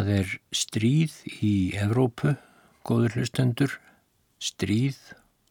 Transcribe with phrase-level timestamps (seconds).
[0.00, 2.30] Það er stríð í Evrópu,
[2.88, 3.74] góður hlustendur,
[4.40, 4.96] stríð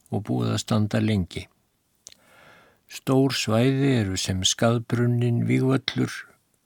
[0.09, 1.44] og búið að standa lengi.
[2.89, 6.17] Stór svæði eru sem skaðbrunnin vígvöllur,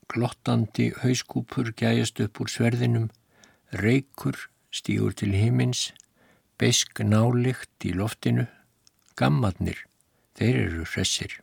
[0.07, 3.11] glottandi hauskúpur gæjast upp úr sverðinum,
[3.75, 4.39] reykur
[4.71, 5.89] stígur til himins,
[6.55, 8.47] beisk nálikt í loftinu,
[9.19, 9.83] gammadnir,
[10.39, 11.41] þeir eru hressir.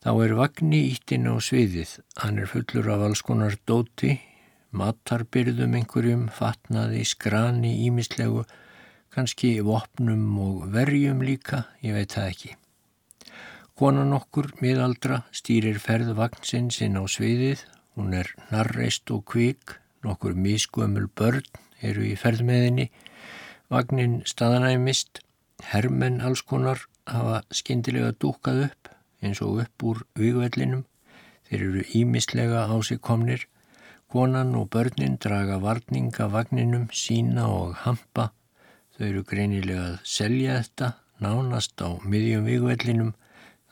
[0.00, 4.22] Þá er Vagni ítinn á sviðið, hann er fullur af alls konar dóti,
[4.74, 8.44] matarbyrðum einhverjum, fatnaði, skrani, ímislegu,
[9.14, 12.54] kannski vopnum og verjum líka, ég veit það ekki.
[13.78, 17.64] Konan okkur, miðaldra, stýrir ferð vagnsins inn á sviðið,
[17.94, 21.46] hún er narreist og kvik, nokkur miskuömmul börn
[21.82, 22.90] eru í ferðmeðinni,
[23.72, 25.22] vagnin staðanæmist,
[25.72, 28.90] hermenn alls konar hafa skindilega dúkað upp,
[29.24, 30.84] eins og upp úr vigvellinum.
[31.48, 33.46] Þeir eru ímislega á sig komnir.
[34.14, 38.28] Konan og börnin draga varninga vagninum, sína og hampa.
[38.94, 43.08] Þau eru greinilega að selja þetta, nánast á miðjum vigvellinum.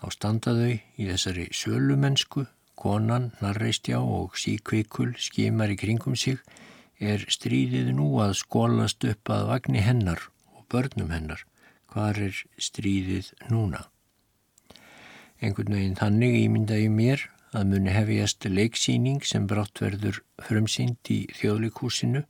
[0.01, 2.43] Þá standa þau í þessari sölumensku.
[2.75, 6.43] Konan, narreistjá og síkvikul skimar í kringum sig.
[6.99, 10.27] Er stríðið nú að skólast upp að vagni hennar
[10.57, 11.47] og börnum hennar?
[11.87, 13.85] Hvar er stríðið núna?
[15.39, 21.19] Einhvern veginn þannig ímynda ég mér að muni hefjast leiksýning sem brátt verður frumsýnd í
[21.37, 22.25] þjóðleikúsinu.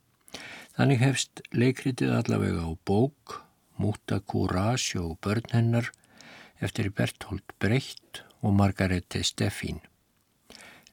[0.75, 3.39] Þannig hefst leikritið allavega á bók,
[3.77, 5.89] Múta Courage og börn hennar
[6.63, 9.81] eftir Berthold Brecht og Margarete Steffín.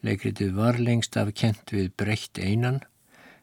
[0.06, 2.80] Leikritið var lengst af kent við Brecht einan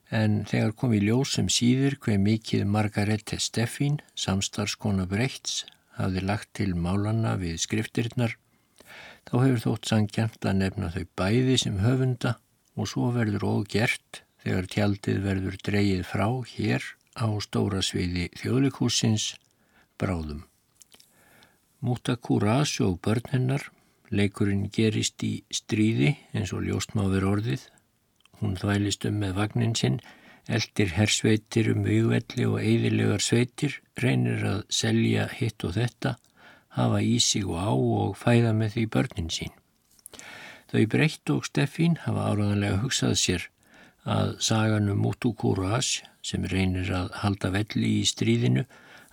[0.09, 5.65] en þegar kom í ljósum síður hver mikið Margarete Steffín, samstarskona Brechts,
[5.99, 8.37] hafði lagt til málanna við skriftirinnar
[9.27, 12.37] þá hefur þótt sangjant að nefna þau bæði sem höfunda
[12.77, 16.85] og svo verður ógert þegar tjaldið verður dreyið frá hér
[17.19, 19.33] á stóra sviði þjóðlikúsins
[19.99, 20.45] bráðum.
[21.83, 23.65] Múta Kúrás og börn hennar,
[24.09, 27.65] leikurinn gerist í stríði eins og ljóstmáver orðið.
[28.39, 29.99] Hún þvælist um með vagnin sinn,
[30.47, 36.15] eldir hersveitir um vigvelli og eidilegar sveitir, reynir að selja hitt og þetta
[36.77, 39.53] hafa í sig og á og fæða með því börnin sín.
[40.71, 43.45] Þau breytt og Steffín hafa áraðanlega hugsað sér
[44.07, 48.65] að saganum Mutu Kúras sem reynir að halda velli í stríðinu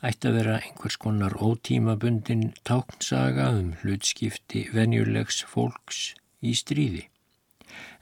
[0.05, 6.13] ætti að vera einhvers konar ótímabundin táknsaga um hlutskipti venjulegs fólks
[6.45, 7.07] í stríði.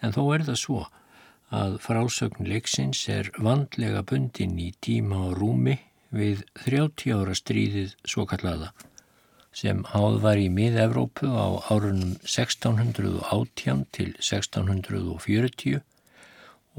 [0.02, 0.80] En þó er það svo
[1.52, 5.76] að frásögn leiksins er vandlega bundin í tíma og rúmi
[6.12, 8.72] við 30 ára stríðið svo kallaða
[9.52, 15.82] sem háð var í mið-Evrópu á árunum 1618 til 1640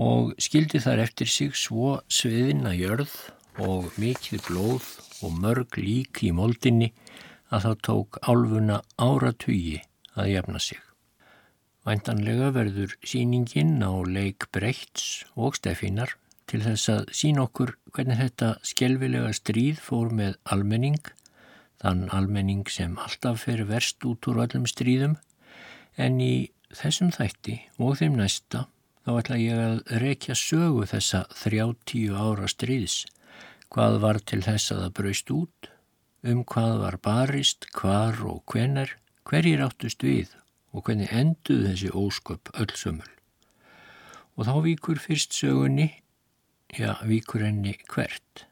[0.04, 3.14] og skildi þar eftir sig svo sviðina jörð
[3.62, 4.88] og mikið blóð
[5.22, 6.90] og mörg lík í moldinni
[7.54, 9.78] að það tók álfuna áratugi
[10.18, 10.82] að jafna sig.
[11.84, 16.16] Væntanlega verður síningin á leik Brechts og Steffinar
[16.50, 21.02] til þess að sín okkur hvernig þetta skjelvilega stríð fór með almenning
[21.84, 25.18] þann almenning sem alltaf fer verst út úr öllum stríðum.
[26.00, 28.66] En í þessum þætti og þeim næsta
[29.04, 33.04] þá ætla ég að rekja sögu þessa 30 ára stríðs.
[33.74, 35.70] Hvað var til þess að það braust út?
[36.24, 38.96] Um hvað var barist, hvar og hvenar
[39.28, 40.32] hverjir áttust við?
[40.74, 43.12] Og hvernig enduð þessi ósköp öll sömul?
[44.40, 45.92] Og þá víkur fyrst sögunni
[46.74, 48.48] já, víkur henni hvert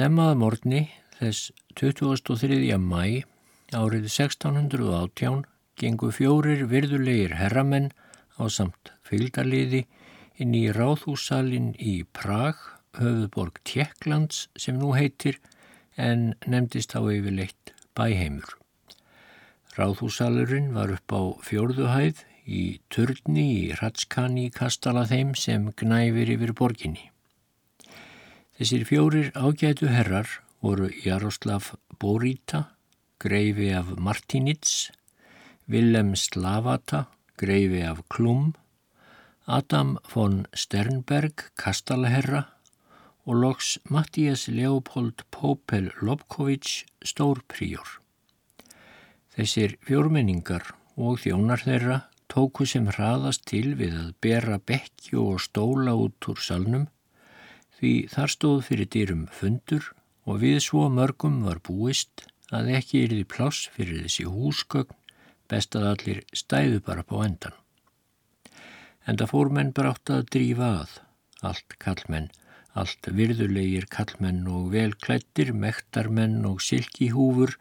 [0.00, 0.78] Snemmaða morgni
[1.18, 2.70] þess 23.
[2.80, 3.26] mæ
[3.76, 5.42] árið 1618
[5.76, 7.90] gengu fjórir virðulegir herramenn
[8.40, 9.82] á samt fylgdarliði
[10.40, 12.56] inn í ráðhúsalinn í Prag,
[12.96, 15.36] höfuborg Tjekklands sem nú heitir,
[16.00, 18.56] en nefndist á yfirleitt bæheimur.
[19.76, 27.10] Ráðhúsalurinn var upp á fjórðuhæð í turni í Ratskani kastala þeim sem gnæfir yfir borginni.
[28.60, 30.28] Þessir fjórir ágætu herrar
[30.60, 32.58] voru Jaroslav Borita,
[33.16, 34.90] greifi af Martinitz,
[35.64, 37.06] Willem Slavata,
[37.40, 38.52] greifi af Klum,
[39.46, 42.42] Adam von Sternberg, kastalaherra
[43.24, 47.96] og loks Mattias Leopold Popel Lobkovits, stórpríor.
[49.40, 55.96] Þessir fjórmenningar og þjónar þeirra tóku sem hraðast til við að bera bekkju og stóla
[55.96, 56.90] út úr salnum
[57.80, 59.92] því þar stóð fyrir dýrum fundur
[60.28, 64.96] og við svo mörgum var búist að ekki er því pláss fyrir þessi húsgögn
[65.50, 67.54] best að allir stæðu bara på endan.
[69.06, 70.92] En það fór menn brátt að drífa að,
[71.50, 72.28] allt kallmenn,
[72.78, 77.56] allt virðulegir kallmenn og velklættir, mektarmenn og silkihúfur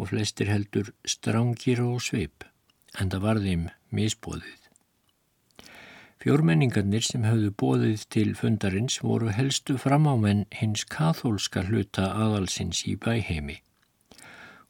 [0.00, 2.48] og flestir heldur strángir og sveip,
[2.98, 4.69] en það var þeim misbóðið.
[6.20, 13.62] Fjórmenningarnir sem höfðu bóðið til fundarins voru helstu framámenn hins kathólska hluta aðalsins í bæheimi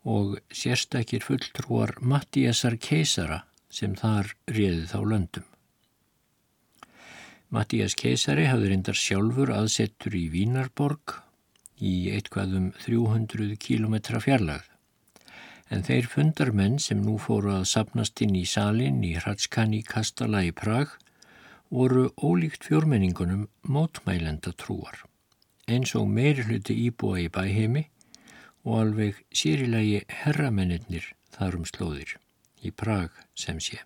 [0.07, 5.49] og sérstakir fulltrúar Mattíasar keisara sem þar réði þá löndum.
[7.51, 11.19] Mattías keisari hafði reyndar sjálfur aðsettur í Vínarborg
[11.83, 14.71] í eitthvaðum 300 km fjarlagð
[15.75, 20.55] en þeir fundarmenn sem nú fóru að sapnast inn í salin í Hratskani Kastala í
[20.55, 20.95] Prag
[21.71, 25.05] voru ólíkt fjórmenningunum mótmælenda trúar,
[25.71, 27.85] eins og meiri hluti íbúa í bæheimi
[28.67, 31.07] og alveg sérilegi herramennir
[31.37, 32.17] þarum slóðir,
[32.67, 33.79] í Prag sem sé.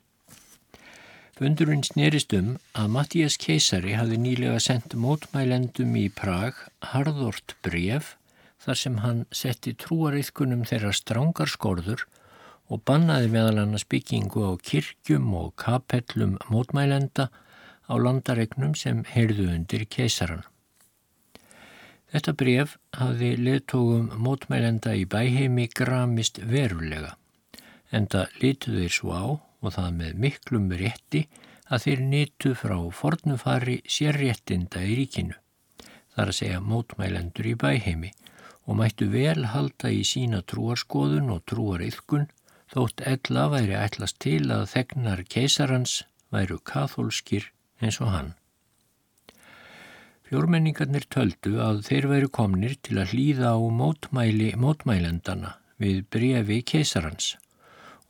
[1.35, 6.57] Fundurinn snerist um að Mattías keisari hafi nýlega sendt mótmælendum í Prag
[6.95, 8.15] harðort bref
[8.65, 12.07] þar sem hann setti trúariðkunum þeirra strángar skorður
[12.73, 17.29] og bannaði meðal annars byggingu á kirkjum og kapellum mótmælenda
[17.91, 20.45] á landaregnum sem heyrðu undir keisaran.
[22.15, 27.17] Þetta bref hafði leðtógum mótmælenda í bæheimi gramist verulega,
[27.91, 29.25] en það litu þeir svo á
[29.65, 31.25] og það með miklum rétti
[31.73, 35.35] að þeir nitu frá fornufari sérréttinda í ríkinu,
[36.15, 38.13] þar að segja mótmælendur í bæheimi,
[38.65, 42.29] og mættu vel halda í sína trúarskoðun og trúariðkun
[42.73, 47.51] þótt ella væri ætlast til að þegnar keisarans væru kathólskir
[47.83, 48.33] eins og hann.
[50.29, 57.35] Fjórmenningarnir töldu að þeir væru komnir til að hlýða á mótmæli mótmælendana við brefi keisarans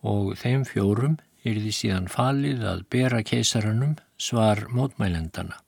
[0.04, 5.58] og þeim fjórum er því síðan falið að bera keisaranum svar mótmælendana.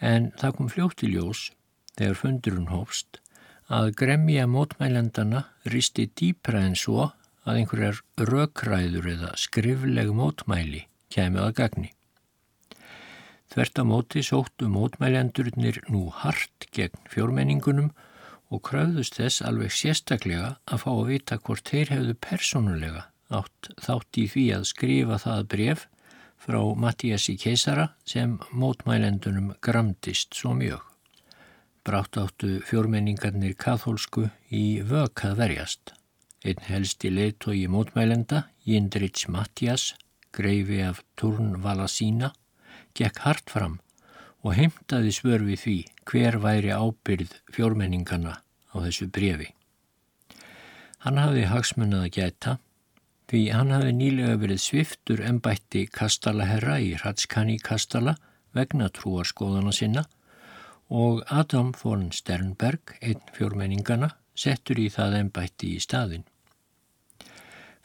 [0.00, 1.50] En það kom fljótt í ljós
[1.96, 3.20] þegar fundurinn hófst
[3.72, 7.10] að gremja mótmælendana risti dýpra en svo
[7.46, 11.95] að einhverjar rökræður eða skrifleg mótmæli kemur að gagni.
[13.52, 17.92] Þvert á móti sóttu mótmælendurnir nú hart gegn fjórmenningunum
[18.50, 24.18] og kröðust þess alveg sérstaklega að fá að vita hvort þeir hefðu persónulega átt þátt
[24.20, 25.86] í því að skrifa það bref
[26.46, 30.82] frá Mattíasi keisara sem mótmælendunum gramdist svo mjög.
[31.86, 35.94] Brátt áttu fjórmenningarnir kathólsku í vök að verjast.
[36.46, 39.94] Einn helsti leitói mótmælenda, Jindrits Mattias,
[40.34, 42.32] greifi af Turnvala sína,
[42.96, 43.78] gekk hart fram
[44.46, 45.76] og heimtaði svör við því
[46.06, 49.50] hver væri ábyrð fjórmenningarna á þessu brefi.
[51.02, 52.52] Hann hafði hagsmunnað að geta
[53.30, 58.14] því hann hafði nýlega verið sviftur ennbætti Kastalaherra í Hratskani Kastala
[58.54, 60.06] vegna trúarskoðana sinna
[60.86, 66.22] og Adam von Sternberg, einn fjórmenningana, settur í það ennbætti í staðin.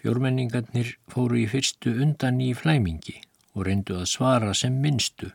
[0.01, 3.17] Fjórmenningarnir fóru í fyrstu undan í flæmingi
[3.55, 5.31] og reyndu að svara sem minnstu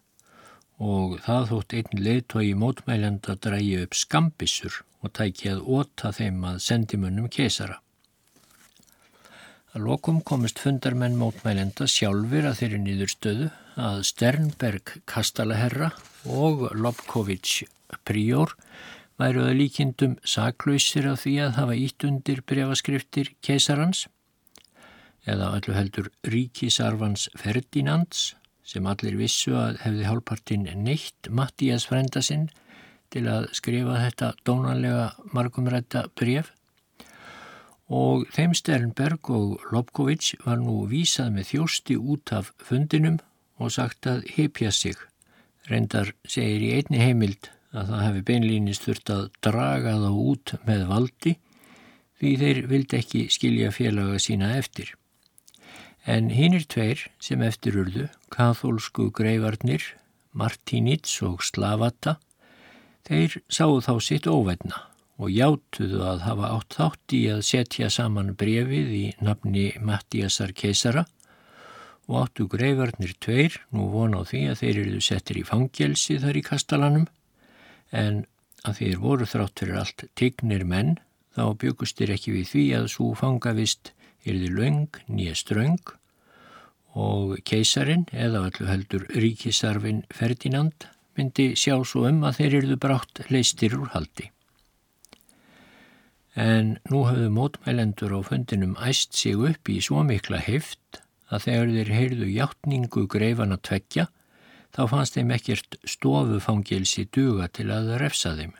[0.76, 6.58] og það þótt einn leiðtói mótmælenda drægi upp skambissur og tæki að óta þeim að
[6.64, 7.78] sendimunnum kesara.
[9.76, 15.90] Að lokum komist fundarmenn mótmælenda sjálfur að þeirri nýðurstöðu að Sternberg kastalaherra
[16.24, 17.62] og Lobkovits
[18.08, 18.54] príor
[19.20, 24.06] væru að líkindum saklausir af því að hafa ítt undir brefaskriftir keisarans
[25.26, 28.34] eða öllu heldur ríkisarfans Ferdinands
[28.66, 32.48] sem allir vissu að hefði hálfpartin neitt Mattías frenda sinn
[33.14, 36.52] til að skrifa þetta dónanlega margumrætta bref
[37.86, 43.20] og þeim Sternberg og Lobkovits var nú vísað með þjósti út af fundinum
[43.62, 44.96] og sagt að hypja sig.
[45.70, 50.86] Reyndar segir í einni heimild að það hefði beinlýnist þurft að draga þá út með
[50.90, 51.34] valdi
[52.18, 54.94] því þeir vildi ekki skilja félaga sína eftir.
[56.06, 59.82] En hinnir tveir sem eftirurðu, kathólsku greifarnir,
[60.36, 62.20] Martínits og Slavata,
[63.08, 64.84] þeir sáu þá sitt óvætna
[65.16, 71.06] og játuðu að hafa átt þátt í að setja saman brefið í nafni Mattíasar keisara
[72.06, 76.38] og áttu greifarnir tveir nú vona á því að þeir eru settir í fangelsi þar
[76.38, 77.08] í kastalanum.
[77.90, 78.24] En
[78.66, 80.96] að þeir voru þrátt fyrir allt tignir menn
[81.36, 83.92] þá byggustir ekki við því að svo fangavist
[84.26, 85.80] yrði löng nýja ströng
[86.96, 93.22] og keisarin eða allu heldur ríkisarfin Ferdinand myndi sjá svo um að þeir yrðu brátt
[93.32, 94.30] leistir úr haldi.
[96.36, 101.00] En nú hafðu mótmælendur á fundinum æst sig upp í svo mikla heift
[101.32, 104.08] að þegar þeir heyrðu hjáttningu greifana tveggja
[104.76, 108.52] þá fannst þeim ekkert stofufangilsi duga til að refsa þeim.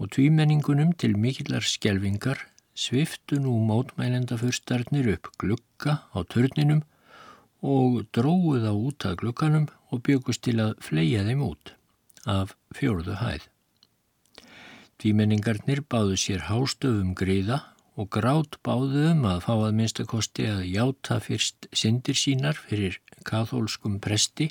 [0.00, 2.42] Og tvímenningunum til mikillar skjelvingar
[2.80, 6.82] sviftu nú mótmælendaförstarnir upp glukka á törninum
[7.60, 11.74] og dróðu þá út að glukkanum og byggust til að fleia þeim út
[12.24, 13.44] af fjórðu hæð.
[15.00, 17.60] Tvímenningarnir báðu sér hástöfum greiða
[18.00, 23.98] og grátt báðu um að fá að minnstakosti að játa fyrst syndir sínar fyrir kathólskum
[24.00, 24.50] presti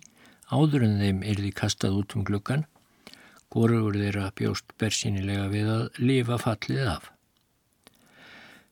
[0.49, 2.65] áður en þeim erði kastað út um glukkan,
[3.53, 7.09] góruður þeirra bjóst bersinilega við að lifa fallið af.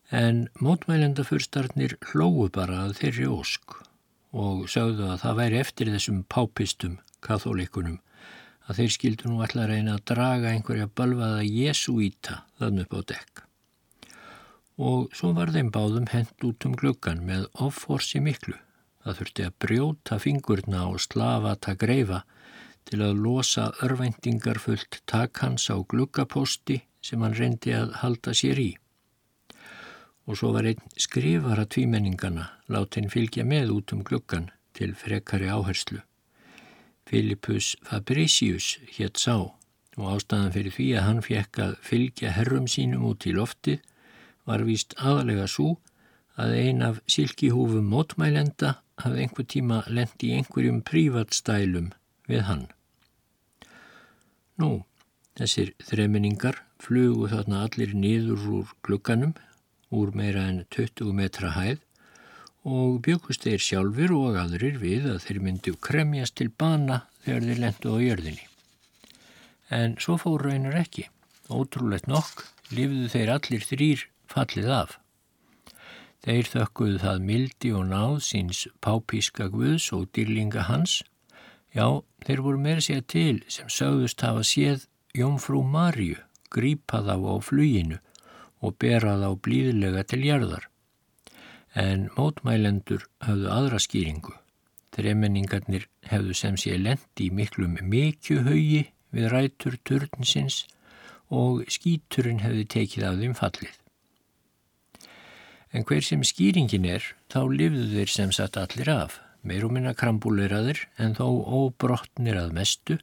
[0.07, 3.73] En mótmælendafyrstarnir hlóðu bara að þeirri ósk
[4.31, 6.93] og sögðu að það væri eftir þessum pápistum
[7.25, 7.97] kathólikunum
[8.67, 13.43] að þeir skildu nú alltaf reyna að draga einhverja balvaða jesuíta þann upp á dekk.
[14.77, 18.55] Og svo var þeim báðum hend út um gluggan með offorsi miklu.
[19.03, 22.23] Það þurfti að brjóta fingurna og slavata greifa
[22.87, 28.71] til að losa örvendingar fullt takkans á gluggaposti sem hann reyndi að halda sér í.
[30.27, 36.01] Og svo var einn skrifara tvímenningana látin fylgja með út um gluggan til frekari áherslu.
[37.07, 39.37] Filipus Fabricius hétt sá
[39.97, 43.79] og ástæðan fyrir því að hann fekk að fylgja herrum sínum út í loftið
[44.47, 45.77] var víst aðalega svo
[46.37, 51.89] að ein af silkihúfum mótmælenda hafði einhver tíma lendi í einhverjum prívatstælum
[52.29, 52.67] við hann.
[54.61, 54.83] Nú,
[55.37, 59.33] þessir þreminningar flugu þarna allir niður úr glugganum
[59.93, 61.83] úr meira en 20 metra hæð
[62.67, 67.61] og byggust þeir sjálfur og aðrir við að þeir myndu kremjast til bana þegar þeir
[67.63, 68.45] lendu á jörðinni.
[69.71, 71.07] En svo fór raunar ekki.
[71.47, 72.43] Ótrúlegt nokk
[72.75, 74.97] lifðu þeir allir þrýr fallið af.
[76.27, 80.99] Þeir þökkuðu það mildi og náð síns pápíska guðs og dýrlinga hans.
[81.71, 86.19] Já, þeir voru meira sér til sem sögðust hafa séð Jónfrú Marju
[86.51, 88.01] grípa þá á fluginu
[88.61, 90.67] og bera þá blíðlega til jarðar
[91.77, 94.33] en mótmælendur hafðu aðra skýringu.
[94.95, 100.63] Þremenningarnir hefðu sem sé lendi í miklum mikjuhaugi við rætur turnsins
[101.29, 103.75] og skíturinn hefði tekið af þeim fallið.
[105.75, 109.93] En hver sem skýringin er, þá lifðu þeir sem satt allir af, meir og minna
[109.93, 112.97] krambúleiraðir en þó óbrotnir að mestu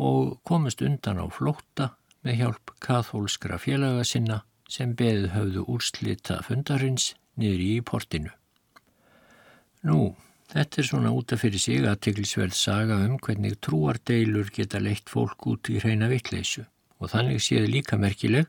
[0.00, 1.92] og komast undan á flótta
[2.24, 4.40] með hjálp kathólskra félaga sinna
[4.72, 8.32] sem beðu höfðu úrslita fundarins niður í portinu.
[9.88, 10.14] Nú,
[10.52, 15.48] þetta er svona útaf fyrir sig að teglisverð saga um hvernig trúardeilur geta leitt fólk
[15.50, 16.64] út í hreina vittleysu
[17.02, 18.48] og þannig séð líka merkileg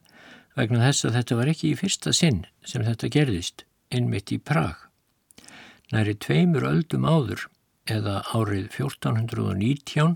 [0.58, 4.77] vegna þess að þetta var ekki í fyrsta sinn sem þetta gerðist, einmitt í Prag.
[5.94, 7.48] Næri tveimur öldum áður
[7.89, 10.15] eða árið 1419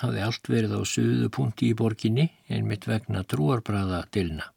[0.00, 4.51] hafði allt verið á söðu punkti í borginni einmitt vegna trúarbræða dilna.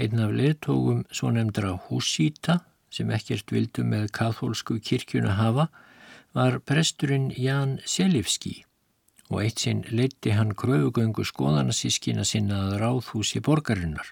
[0.00, 5.68] Einn af leðtógum svo nefndra húsíta sem ekkert vildu með kathólsku kirkjuna hafa
[6.36, 8.62] var presturinn Jan Selivski
[9.32, 14.10] og eitt sinn leiti hann kröfugöngu skoðanasískina sinna að ráðhúsi borgarinnar.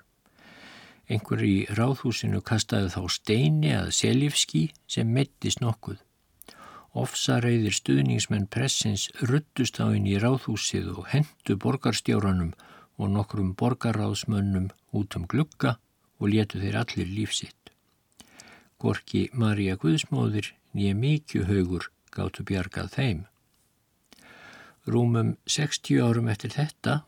[1.11, 5.99] Einhver í ráðhúsinu kastaði þá steini að Selivski sem mettist nokkuð.
[7.01, 12.55] Ofsareyðir stuðningsmenn pressins ruttust á henni í ráðhúsið og hendu borgarstjóranum
[13.01, 15.79] og nokkrum borgaráðsmönnum út um glugga
[16.21, 17.73] og letu þeir allir lífsitt.
[18.81, 23.21] Gorki Marja Guðsmóðir nýja mikju haugur gáttu bjargað þeim.
[24.91, 27.03] Rúmum 60 árum eftir þetta,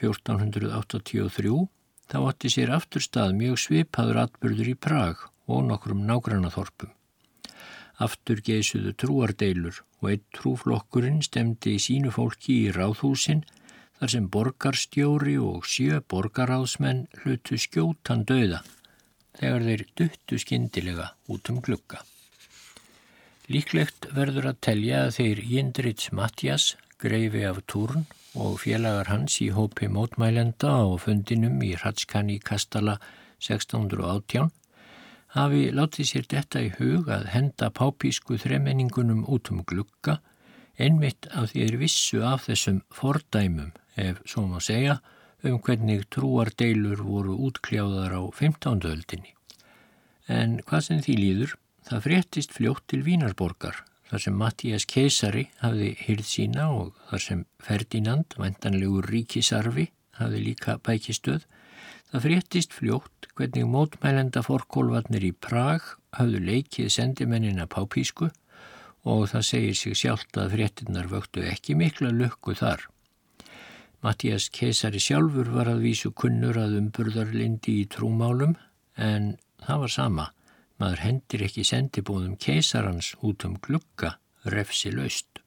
[0.00, 1.66] 1483,
[2.10, 6.92] þá átti sér aftur stað mjög svipaður atbyrður í Prag og nokkrum nágrannaþorpum.
[8.00, 13.42] Aftur geysuðu trúardeilur og eitt trúflokkurinn stemdi í sínu fólki í ráðhúsin
[14.00, 18.62] þar sem borgarstjóri og sjö borgaráðsmenn hlutu skjótan döða
[19.36, 22.00] þegar þeir duttu skindilega út um glukka.
[23.52, 28.06] Líklegt verður að telja að þeir Jindrits Matjas, greifi af Túrn
[28.40, 32.96] og félagar hans í hópi mótmælenda á fundinum í Hratskani Kastala
[33.42, 34.48] 1618
[35.36, 40.20] hafi látið sér detta í hug að henda pápísku þremenningunum út um glukka
[40.80, 45.00] einmitt af því er vissu af þessum fordæmum ef svo má segja,
[45.44, 48.84] um hvernig trúardeilur voru útkljáðar á 15.
[48.88, 49.34] öldinni.
[50.28, 51.54] En hvað sem því líður,
[51.88, 53.80] það fréttist fljótt til Vínarborgar,
[54.10, 59.88] þar sem Mattías keisari hafði hyrð sína og þar sem Ferdinand, vantanlegur ríkisarfi,
[60.20, 61.46] hafði líka bækistöð,
[62.10, 68.28] það fréttist fljótt hvernig mótmælenda forkólvarnir í Prag hafðu leikið sendimennina pápísku
[69.08, 72.89] og það segir sig sjálft að fréttinnar vöktu ekki mikla lukku þar.
[74.00, 78.54] Mattías keisari sjálfur var að vísu kunnur að umburðarlindi í trúmálum
[78.96, 80.26] en það var sama.
[80.80, 84.14] Maður hendir ekki sendibóðum keisarans út um glukka
[84.54, 85.42] refsi laust.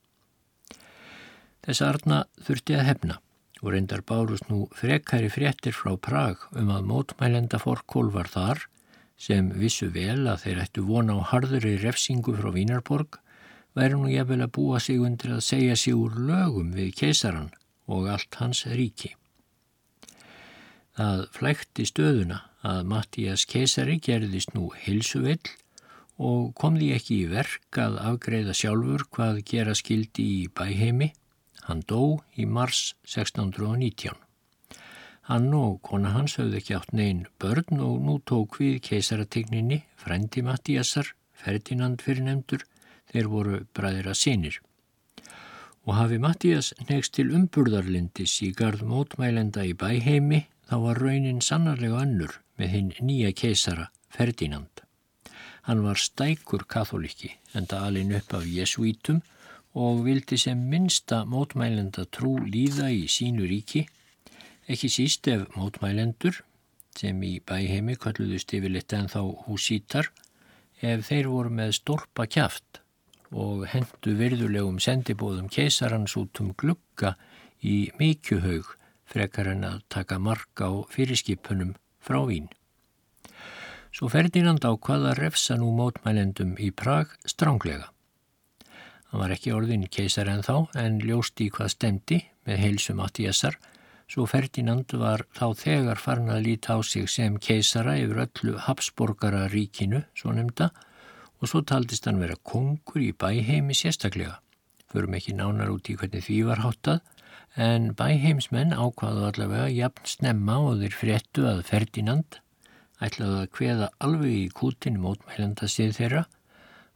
[1.65, 3.17] Þess aðrna þurfti að hefna
[3.63, 8.67] og reyndar bárust nú frekæri fréttir frá Prag um að mótmælenda forkól var þar
[9.17, 13.17] sem vissu vel að þeir ættu vona á harðuri refsingu frá Vínarborg
[13.73, 17.49] væri nú jafnvel að búa sig undir að segja sig úr lögum við keisaran
[17.87, 19.13] og allt hans ríki.
[20.93, 25.41] Það flækti stöðuna að Mattías keisari gerðist nú hilsuvill
[26.21, 31.09] og kom því ekki í verk að afgreða sjálfur hvað gera skildi í bæheimi.
[31.65, 34.13] Hann dó í mars 1619.
[35.31, 40.43] Hann og kona hans höfðu ekki átt neyn börn og nú tók við keisarategninni, frendi
[40.43, 42.67] Mattíasar, Ferdinand fyrir nefndur,
[43.09, 44.59] þeir voru bræðir að sinir
[45.85, 51.99] og hafi Mattías negst til umburðarlindis í gard mótmælenda í bæheimi þá var raunin sannarlega
[52.05, 54.83] önnur með hinn nýja keisara Ferdinand.
[55.67, 59.21] Hann var stækur katholiki en það alin upp af jesuítum
[59.73, 63.87] og vildi sem minsta mótmælenda trú líða í sínu ríki,
[64.69, 66.43] ekki síst ef mótmælendur
[66.99, 70.11] sem í bæheimi kalluðust yfirleitt en þá húsítar
[70.81, 72.82] ef þeir voru með storpa kjaft
[73.33, 77.15] og hendu virðulegum sendibóðum keisarans út um glugga
[77.61, 78.75] í mikjuhaug
[79.09, 82.47] frekar en að taka marka á fyrirskipunum frá Vín.
[83.93, 87.91] Svo Ferdinand ákvað að refsa nú mótmælendum í Prag stránglega.
[89.11, 93.59] Hann var ekki orðin keisar en þá en ljósti í hvað stemdi með heilsum Mattiasar
[94.13, 99.47] svo Ferdinand var þá þegar farin að líta á sig sem keisara yfir öllu Habsborgara
[99.49, 100.69] ríkinu, svo nefnda,
[101.43, 104.37] og svo taldist hann vera kongur í bæheimi sérstaklega.
[104.87, 107.01] Förum ekki nánar út í hvernig því var háttað,
[107.59, 112.39] en bæheimsmenn ákvaðu allavega jafn snemma og þeir fréttu að Ferdinand
[113.03, 116.23] ætlaðu að kveða alveg í kútin mótmælenda sið þeirra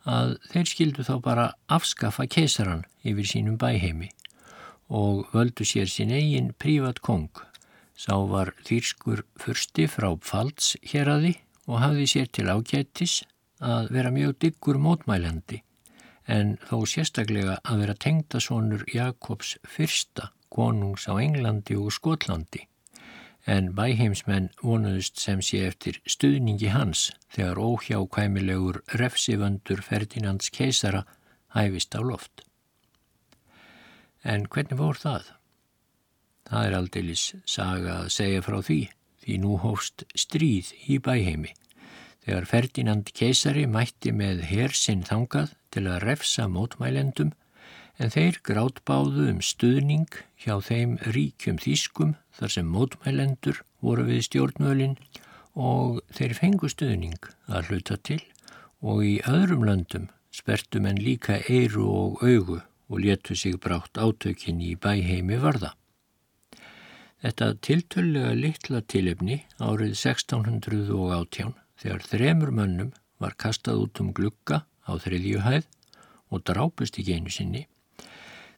[0.08, 4.14] að þeir skildu þá bara afskaffa keisaran yfir sínum bæheimi
[4.88, 7.28] og völdu sér sín eigin prívat kong.
[7.98, 11.34] Sá var þýrskur fyrsti frá Pfalz hér aði
[11.68, 13.26] og hafði sér til ágættis
[13.64, 15.62] að vera mjög diggur mótmælandi
[16.28, 22.68] en þó sérstaklega að vera tengdasónur Jakobs fyrsta konungs á Englandi og Skotlandi
[23.48, 31.06] en bæheimsmenn vonuðust sem sé eftir stuðningi hans þegar óhjákvæmilegur refsivöndur Ferdinands keisara
[31.56, 32.44] hæfist á loft.
[34.24, 35.32] En hvernig voru það?
[36.48, 38.82] Það er aldeilis saga að segja frá því,
[39.24, 41.56] því nú hófst stríð í bæheimi
[42.28, 47.30] þegar Ferdinand keisari mætti með hersinn þangað til að refsa mótmælendum
[48.04, 54.98] en þeir grátbáðu um stuðning hjá þeim ríkjum þýskum þar sem mótmælendur voru við stjórnmölin
[55.56, 58.20] og þeir fengu stuðning að hluta til
[58.84, 64.60] og í öðrum löndum spertum en líka eiru og augu og letu sig brátt átökin
[64.60, 65.72] í bæheimi varða.
[67.24, 74.92] Þetta tiltölulega litla tilefni árið 1618 þegar þremur mönnum var kastað út um glugga á
[75.02, 75.68] þriðjuhæð
[76.34, 77.66] og drápust í geinu sinni,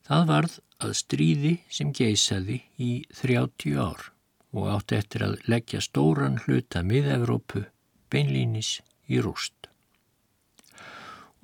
[0.08, 4.10] það varð að stríði sem geysaði í 30 ár
[4.56, 7.66] og átti eftir að leggja stóran hluta mið-Evrópu
[8.10, 8.80] beinlínis
[9.10, 9.70] í rúst.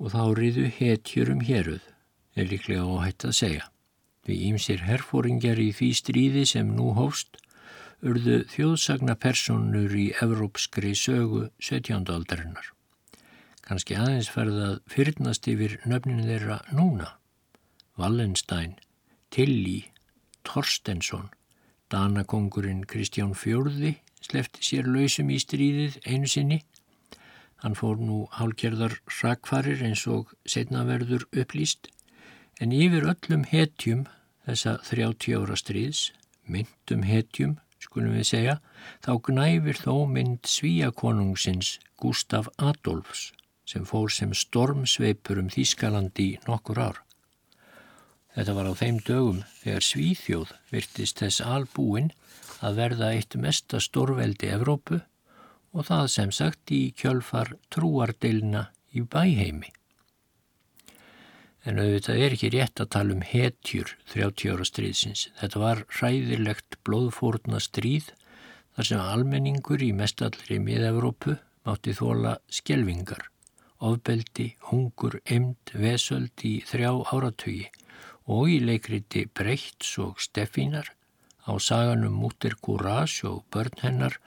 [0.00, 1.84] Og þá riðu hetjurum héruð,
[2.36, 3.68] er líklega óhætt að segja.
[4.26, 7.38] Við ímsir herfóringjar í því stríði sem nú hófst
[8.04, 12.04] urðu þjóðsagna personur í evrópskri sögu 17.
[12.12, 12.72] aldarinnar.
[13.66, 17.16] Kanski aðeins ferðað fyrirnast yfir nöfninu þeirra núna.
[17.96, 18.76] Wallenstein,
[19.32, 19.88] Tilly,
[20.46, 21.30] Torstensson,
[21.90, 26.60] Danakongurinn Kristján Fjörði slefti sér lausum í stríðið einu sinni.
[27.62, 31.88] Hann fór nú hálgerðar rakfarir eins og setnaverður upplýst
[32.60, 34.04] en yfir öllum hetjum
[34.46, 36.10] þessa 30 ára stríðs,
[36.46, 37.56] myndum hetjum,
[37.86, 38.58] skulum við segja,
[39.04, 43.30] þá gnæfir þó mynd svíakonungsins Gustaf Adolfs
[43.66, 47.00] sem fór sem stormsveipur um Þískalandi nokkur ár.
[48.36, 52.12] Þetta var á þeim dögum þegar Svíþjóð virtist þess albúin
[52.60, 55.00] að verða eitt mesta stórveldi Evrópu
[55.72, 59.75] og það sem sagt í kjölfar trúardeilina í bæheimi.
[61.66, 65.24] En auðvitað er ekki rétt að tala um hetjur 30 ára stríðsins.
[65.40, 68.12] Þetta var hræðilegt blóðfórna stríð
[68.76, 71.34] þar sem almenningur í mestallri mið-Evrópu
[71.66, 73.24] mátti þóla skjelvingar,
[73.82, 77.66] ofbeldi, hungur, emd, vesöld í þrjá áratögi
[78.30, 80.92] og í leikriti Brechts og Steffínar
[81.46, 84.18] á saganum Mútir Courage og börn hennar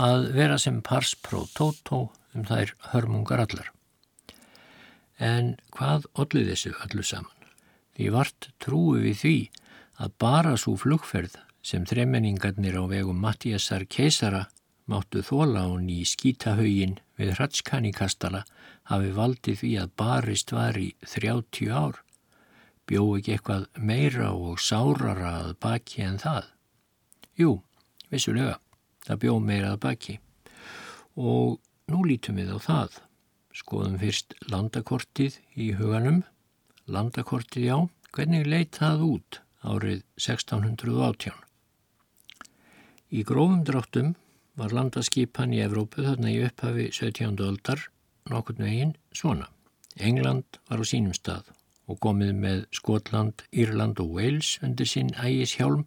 [0.00, 3.73] að vera sem pars pro toto um þær hörmungar allar.
[5.18, 7.30] En hvað olli þessu öllu saman?
[7.94, 9.36] Því vart trúi við því
[10.02, 14.48] að bara svo flugferð sem þremenningarnir á vegum Mattíasar keisara
[14.90, 18.42] máttu þóla hún í skítahauðin við hratskanikastala
[18.90, 22.00] hafi valdið því að barist var í 30 ár.
[22.84, 26.50] Bjó ekki eitthvað meira og sárara að baki en það?
[27.40, 27.54] Jú,
[28.12, 28.58] vissulega,
[29.06, 30.18] það bjó meira að baki.
[31.16, 33.00] Og nú lítum við á það.
[33.54, 36.22] Skoðum fyrst landakortið í huganum.
[36.90, 37.76] Landakortið, já,
[38.16, 41.32] hvernig leitt það út árið 1618?
[43.14, 44.14] Í grófum dráttum
[44.58, 47.38] var landaskipan í Evrópu þarna í upphafi 17.
[47.46, 47.86] öldar
[48.30, 49.48] nokkurn veginn svona.
[49.96, 51.52] England var á sínum stað
[51.86, 55.84] og komið með Skotland, Írland og Wales undir sinn ægis hjálm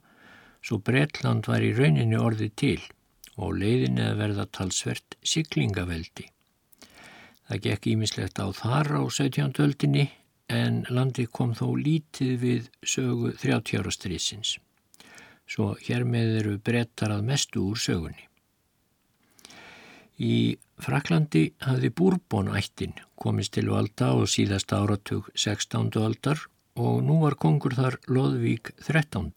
[0.61, 2.79] svo Bretland var í rauninni orðið til
[3.37, 6.31] og leiðinni að verða talsvert siklingaveldi.
[7.47, 9.61] Það gekk ímislegt á þar á 17.
[9.63, 10.09] öldinni
[10.51, 14.57] en landi kom þó lítið við sögu 30 ára strísins.
[15.47, 18.27] Svo hér með eru brettar að mestu úr sögunni.
[20.19, 25.93] Í Fraklandi hafði Búrbónættin komist til valda á síðasta áratug 16.
[26.03, 26.43] aldar
[26.75, 29.31] og nú var kongur þar Lóðvík 13.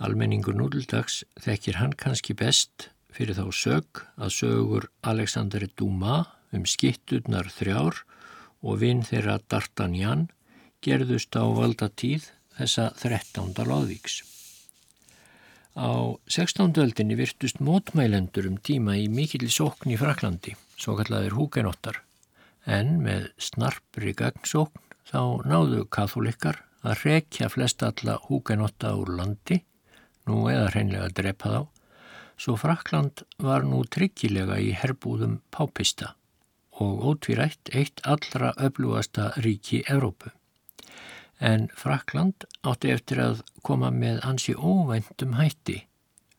[0.00, 6.22] Almenningur núldags þekkir hann kannski best fyrir þá sög að sögur Aleksandri Duma
[6.56, 8.02] um skitturnar þrjár
[8.60, 10.28] og vinn þeirra D'Artagnan
[10.84, 13.54] gerðust á valdatíð þessa 13.
[13.68, 14.20] loðvíks.
[15.78, 16.74] Á 16.
[16.82, 22.02] öldinni virtust mótmælendur um tíma í mikill sókn í Fraklandi, svo kallaðir húkenottar,
[22.66, 29.60] en með snarpri gagnsókn þá náðu katholikar að rekja flest alla húkenotta úr landi,
[30.26, 31.60] nú eða hreinlega drepa þá,
[32.40, 36.14] svo Frakland var nú tryggilega í herbúðum pápista
[36.80, 40.32] og ótvírætt eitt allra öflugasta ríki Evrópu.
[41.40, 45.82] En Frakland átti eftir að koma með ansi óvæntum hætti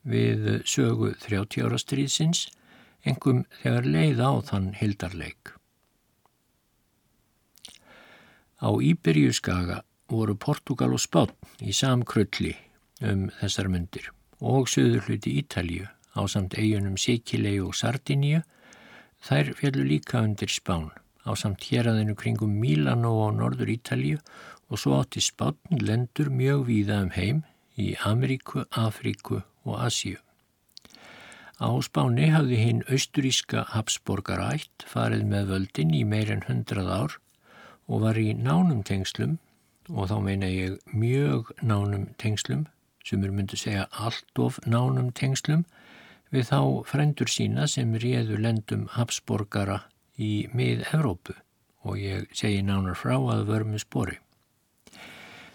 [0.01, 2.47] við sögu 30 ára stríðsins,
[3.05, 5.53] engum þegar leið á þann hildarleik.
[8.61, 12.53] Á Íberjuskaga voru Portugal og Spán í samkrulli
[13.01, 18.41] um þessar myndir og söður hluti Ítalju á samt eigunum Sikilei og Sardiníu
[19.21, 20.89] Þær fjallu líka undir Spán
[21.21, 24.17] á samt héræðinu kringum Mílanó og Norður Ítalju
[24.69, 27.43] og svo átti Spán lendur mjög víða um heim
[27.77, 30.17] í Ameríku, Afríku og Asíu.
[31.61, 37.17] Á Spáni hafði hinn austuríska Habsborgarætt farið með völdin í meirinn hundrað ár
[37.85, 39.37] og var í nánum tengslum
[39.91, 42.65] og þá meina ég mjög nánum tengslum
[43.05, 45.67] sem er myndið segja allt of nánum tengslum
[46.31, 49.81] við þá frendur sína sem réðu lendum Habsborgara
[50.15, 51.35] í mið-Evrópu
[51.87, 54.17] og ég segi nánar frá að vörmu spori.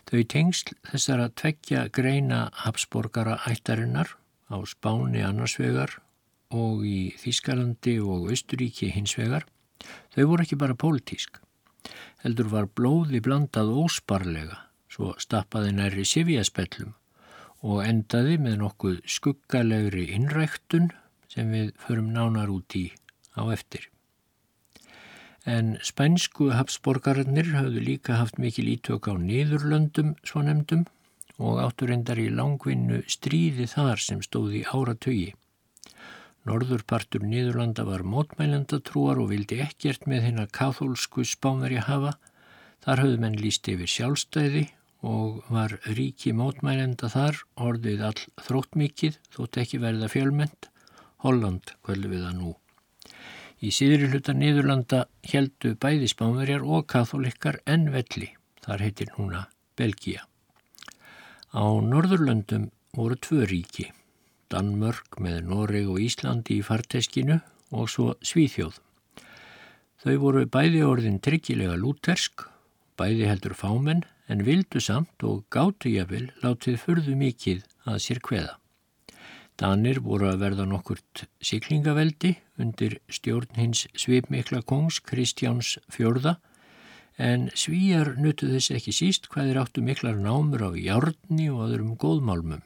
[0.07, 4.12] Þau tengsl þessara tveggja greina Habsborgara ættarinnar
[4.53, 5.97] á Spáni annarsvegar
[6.55, 9.49] og í Þískalandi og Östuríki hinsvegar,
[10.15, 11.41] þau voru ekki bara pólitísk.
[12.23, 14.61] Heldur var blóði blandað ósparlega,
[14.91, 16.95] svo stappaði næri sifjaspellum
[17.62, 20.90] og endaði með nokkuð skuggalegri innræktun
[21.33, 22.90] sem við förum nánar út í
[23.37, 23.88] á eftir.
[25.47, 30.87] En spænsku hafsborgarnir hafðu líka haft mikil ítök á niðurlöndum svo nefndum
[31.38, 35.35] og áttur endar í langvinnu stríði þar sem stóði áratögi.
[36.47, 42.12] Norðurpartur Nýðurlanda var mótmælendatrúar og vildi ekkert með hennar kathólsku spánverja hafa.
[42.87, 44.69] Þar höfðu menn líst yfir sjálfstæði
[45.04, 50.70] og var ríki mótmælenda þar orðið all þróttmikið þótt ekki verða fjölmend.
[51.24, 52.54] Holland kvöldu við það nú.
[53.64, 58.32] Í síðri hluta Nýðurlanda heldu bæði spánverjar og katholikar en velli.
[58.64, 60.26] Þar heitir núna Belgia.
[61.56, 63.92] Á Norðurlöndum voru tvö ríki.
[64.52, 67.40] Danmörk með Noreg og Íslandi í farteskinu
[67.72, 68.76] og svo Svíþjóð.
[70.04, 72.44] Þau voru bæði orðin tryggilega lútersk,
[73.00, 78.55] bæði heldur fámenn en vildu samt og gáttu jafnvel látið fyrðu mikið að sér hveða.
[79.57, 86.37] Danir voru að verða nokkurt siklingaveldi undir stjórn hins svipmikla kongs Kristjáns fjörða
[87.17, 91.95] en svíjar nutu þess ekki síst hvað er áttu miklar námur á járni og öðrum
[91.97, 92.61] góðmálmum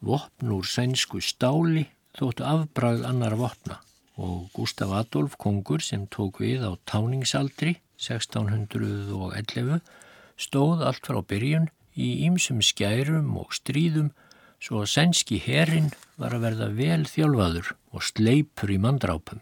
[0.00, 1.84] vopn úr sænsku stáli
[2.16, 3.76] þóttu afbrað annar vopna
[4.16, 9.80] og Gustaf Adolf kongur sem tók við á táningsaldri 1611
[10.40, 14.12] stóð allt frá byrjun í ýmsum skærum og stríðum
[14.60, 19.40] svo að sænski herin var að verða vel þjálfaður og sleipur í mandrápum.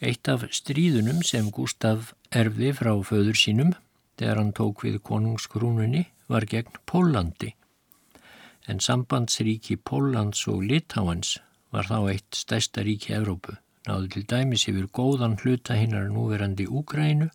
[0.00, 3.72] Eitt af stríðunum sem Gustaf erfði frá föður sínum
[4.18, 7.54] þegar hann tók við konungskrúnunni var gegn Pólandi
[8.68, 11.38] en sambandsríki Póllands og Litáans
[11.72, 13.56] var þá eitt stærsta ríki Evrópu.
[13.88, 17.30] Náðu til dæmis yfir góðan hluta hinnar núverandi Úgrænu.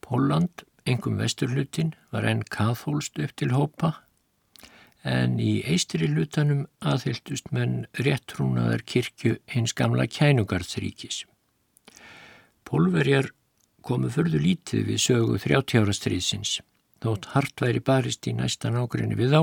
[0.00, 3.94] Pólland, engum vesturhlutin, var enn kathólst upp til hópa
[5.04, 11.24] en í eistri hlutanum aðhyldust menn réttrúnaðar kirkju hins gamla kænugarðsríkis.
[12.64, 13.28] Pólverjar
[13.84, 16.54] komu förðu lítið við sögu 30 ára stríðsins,
[17.04, 19.42] þótt hart væri barist í næsta nákrenni við þá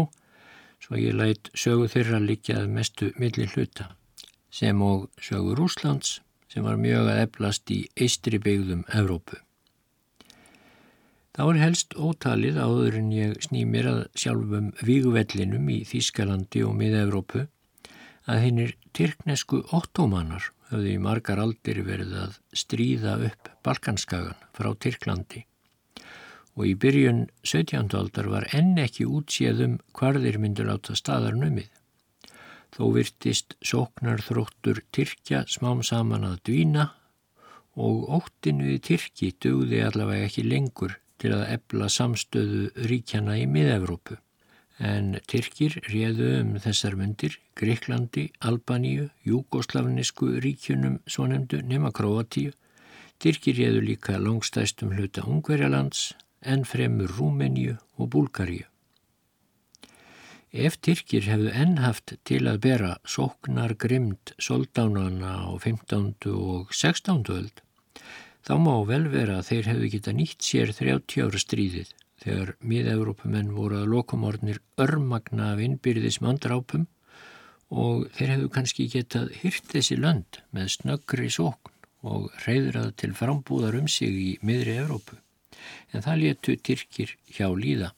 [0.82, 3.92] svo ég lætt sögu þeirra líkjað mestu milli hluta
[4.52, 6.20] sem og sögu Rúslands
[6.52, 9.38] sem var mjög að eflast í eistri byggðum Evrópu.
[11.32, 16.74] Þá er helst ótalið áður en ég sný mér að sjálfum víguvellinum í Þýskalandi og
[16.80, 17.46] miða-Evrópu
[18.32, 25.46] að hinnir tyrknesku ottomanar höfðu í margar aldir verið að stríða upp Balkanskagan frá Tyrklandi
[26.58, 27.96] og í byrjun 17.
[27.96, 31.70] aldar var enn ekki útséðum hvarðir myndur láta staðar numið.
[32.76, 36.90] Þó virtist sóknar þróttur Tyrkja smám saman að dvína
[37.80, 44.18] og óttinu í Tyrki dögði allavega ekki lengur til að ebla samstöðu ríkjana í mið-Evrópu.
[44.82, 52.56] En Tyrkir réðu um þessar myndir Greiklandi, Albaníu, Júgoslavnisku ríkjunum svo nefndu nema Kroatíu.
[53.22, 58.66] Tyrkir réðu líka langstæstum hluta Ungverjalands, en fremur Rúmeníu og Búlgaríu.
[60.52, 66.18] Ef Tyrkir hefðu enn haft til að bera sóknar grimd soldánana á 15.
[66.28, 67.22] og 16.
[67.32, 67.62] öld,
[68.48, 73.54] þá má vel vera að þeir hefðu geta nýtt sér 30 ára stríðið þegar mið-Európumenn
[73.56, 76.86] voru að lokumornir örmagna af innbyrðis mandrápum
[77.72, 83.78] og þeir hefðu kannski getað hyrt þessi lönd með snöggri sókn og reyðrað til frambúðar
[83.78, 85.22] um sig í miðri Európu
[85.92, 87.92] en það letu Tyrkir hjá líða.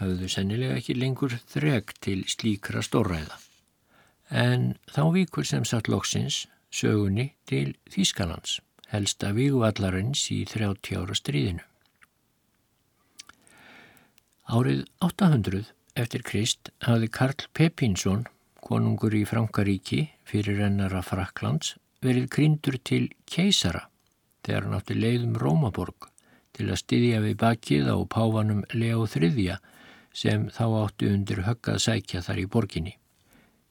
[0.00, 3.38] Hafðu sennilega ekki lengur þreg til slíkra stórræða.
[4.30, 8.58] En þá vikur sem satt loksins sögunni til Þýskalands,
[8.94, 11.64] helsta víguvallarins í 30 ára stríðinu.
[14.44, 15.64] Árið 800
[15.98, 18.26] eftir Krist hafði Karl Peppinsson,
[18.64, 23.88] konungur í Frankaríki fyrir ennara Fraklands, verið kryndur til keisara
[24.44, 26.10] þegar hann átti leiðum Rómaborg
[26.54, 29.56] til að styðja við bakið á páfanum Leo III
[30.14, 32.94] sem þá áttu undir höggað sækja þar í borginni.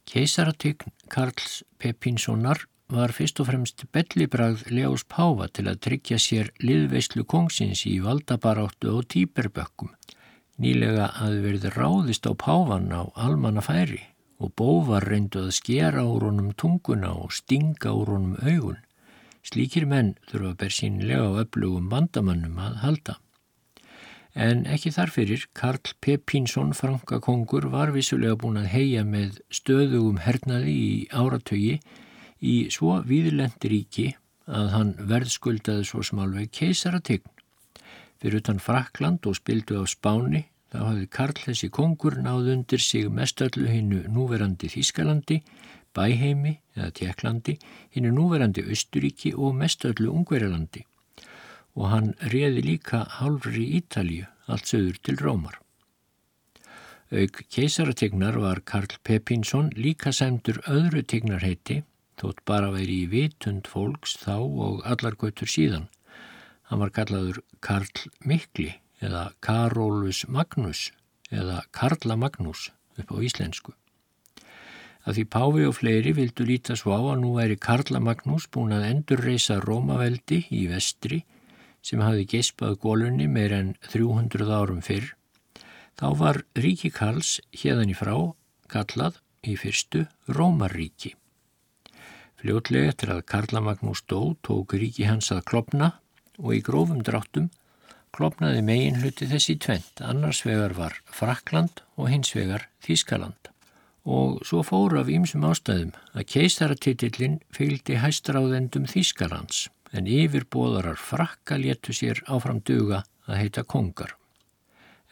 [0.09, 7.23] Keisaratign Karls Peppinssonar var fyrst og fremst bellibrað Leos páfa til að tryggja sér liðveislu
[7.23, 9.93] kongsins í valdabaráttu og týperbökkum.
[10.61, 14.01] Nýlega að verði ráðist á páfan á almanna færi
[14.43, 18.79] og bóvar reyndu að skera úr honum tunguna og stinga úr honum augun.
[19.43, 23.15] Slíkir menn þurfa bersýnilega á öflugum vandamannum að halda.
[24.33, 30.95] En ekki þarfirir, Karl Peppinsson, frankakongur, var vissulega búin að heia með stöðugum hernaði í
[31.13, 31.75] áratögi
[32.43, 34.07] í svo víðlendi ríki
[34.45, 37.29] að hann verðskuldaði svo smálveg keisarategn.
[38.19, 43.07] Fyrir utan Frakland og spildu á Spáni þá hafði Karl þessi kongur náð undir sig
[43.11, 45.41] mestöllu hinnu núverandi Þískalandi
[45.93, 47.57] Bæheimi eða Tjekklandi,
[47.93, 50.81] hinn er núverandi Östuríki og mestöllu Ungverjalandi
[51.73, 55.55] og hann reði líka hálfri Ítalíu allt söður til Rómar.
[57.13, 61.81] Auk keisarategnar var Karl Peppinsson líka semdur öðru tegnarheiti
[62.19, 65.87] þótt bara væri í vitund fólks þá og allar göttur síðan.
[66.69, 68.69] Hann var kallaður Karl Mikli
[69.03, 70.91] eða Karólus Magnus
[71.31, 73.73] eða Karla Magnús upp á íslensku.
[75.03, 78.71] Að því Páfi og fleiri vildu líta svo á að nú væri Karla Magnús búin
[78.75, 81.25] að endurreisa Rómaveldi í vestri
[81.83, 85.11] sem hafi geispað gólunni meir en 300 árum fyrr
[85.99, 88.15] Þá var ríki Karls hérðan í frá
[88.73, 91.13] kallað í fyrstu Rómarríki.
[92.43, 95.93] Fljótlega eftir að Karlamagnús dó tók ríki hans að klopna
[96.41, 97.45] og í grófum dráttum
[98.11, 103.47] klopnaði megin hluti þessi tvent, annars vegar var Frakland og hins vegar Þískaland.
[104.03, 111.95] Og svo fóru af ýmsum ástæðum að keistaratitillin fylgdi hæstráðendum Þískalands en yfirbóðarar Frakka léttu
[111.95, 114.17] sér áfram duga að heita kongar.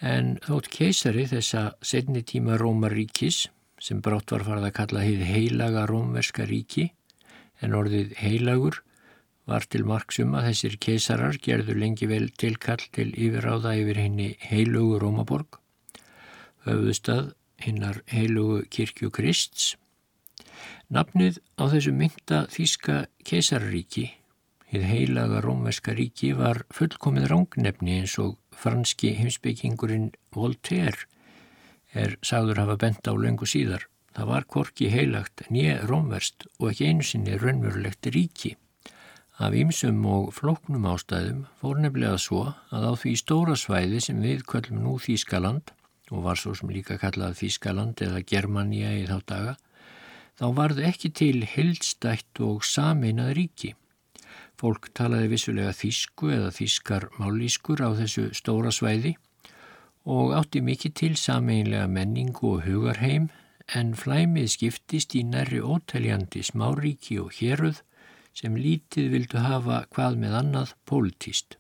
[0.04, 3.46] En þótt keisari þessa setni tíma Rómaríkis
[3.80, 6.92] sem brátt var farið að kalla heið heilaga rómverska ríki
[7.62, 8.82] en orðið heilagur
[9.50, 15.00] var til marksum að þessir keisarar gerðu lengi vel tilkall til yfiráða yfir henni heilugu
[15.02, 15.60] Rómaborg,
[16.68, 19.76] höfuðstað hinnar heilugu kirkju Krists.
[20.92, 24.10] Nafnið á þessu mynda þýska keisararíki,
[24.72, 31.08] heið heilaga rómverska ríki, var fullkomið rángnefni eins og franski heimsbyggingurinn Voltaire
[31.92, 33.91] er sagður hafa bent á löngu síðar.
[34.12, 38.58] Það var korki heilagt, nýja rómverst og ekki einu sinni raunverulegt ríki.
[39.42, 42.42] Af ýmsum og flóknum ástæðum fór nefnilega svo
[42.76, 45.72] að á því stóra svæði sem við köllum nú Þískaland
[46.12, 49.56] og var svo sem líka kallað Þískaland eða Germania í þá daga,
[50.36, 53.74] þá varð ekki til heldstætt og saminað ríki.
[54.60, 59.16] Fólk talaði vissulega þýsku eða þýskar mállískur á þessu stóra svæði
[60.06, 63.32] og átti mikið til sameinlega menningu og hugarheim
[63.76, 67.82] en flæmið skiptist í nærri óteljandi smáríki og héruð
[68.34, 71.58] sem lítið vildu hafa hvað með annað pólitíst.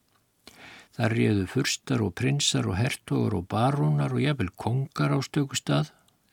[0.95, 5.91] Það réðu fyrstar og prinsar og hertogar og barónar og jafnvel kongar á stökustad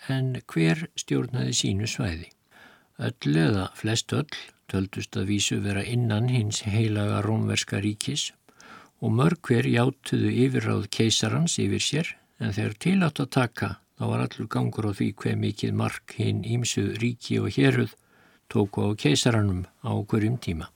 [0.09, 2.31] en hver stjórnaði sínu svæði.
[2.99, 4.31] Öll eða flest öll
[4.69, 8.33] töldust að vísu vera innan hins heilaga rómverska ríkis
[9.01, 12.11] og mörg hver játuðu yfirráð keisarans yfir sér
[12.43, 16.45] en þegar tilátt að taka þá var allur gangur á því hver mikið mark hinn
[16.47, 17.97] ímsu ríki og héruð
[18.49, 20.71] tóku á keisaranum á hverjum tíma.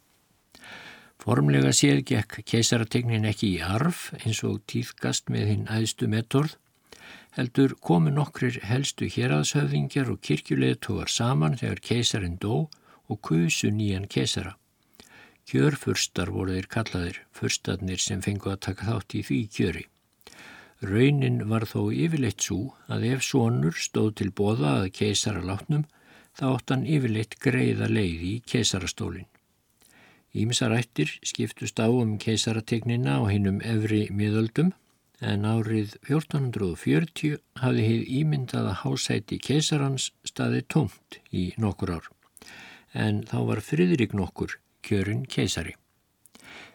[1.22, 6.56] Formlega séð gekk keisarategnin ekki í arf eins og týðkast með hinn æðstu metorð
[7.36, 12.66] heldur komu nokkrir helstu héraðshöfðingjar og kirkjuleðtógar saman þegar keisarin dó
[13.08, 14.56] og kusu nýjan kesara.
[15.48, 19.86] Kjörfurstar voru þeir kallaðir, furstarnir sem fengu að taka þátt í því kjöri.
[20.82, 25.84] Raunin var þó yfirleitt svo að ef sonur stóð til bóða að keisara látnum
[26.38, 29.28] þá ótt hann yfirleitt greiða leiði í keisarastólinn.
[30.32, 34.72] Ímsarættir skiptust á um keisarategnina á hinnum efri miðöldum
[35.22, 42.08] en árið 1440 hafði heið ímyndaða hásæti keisarans staði tómt í nokkur ár
[42.92, 45.76] en þá var Fridrik nokkur kjörun keisari.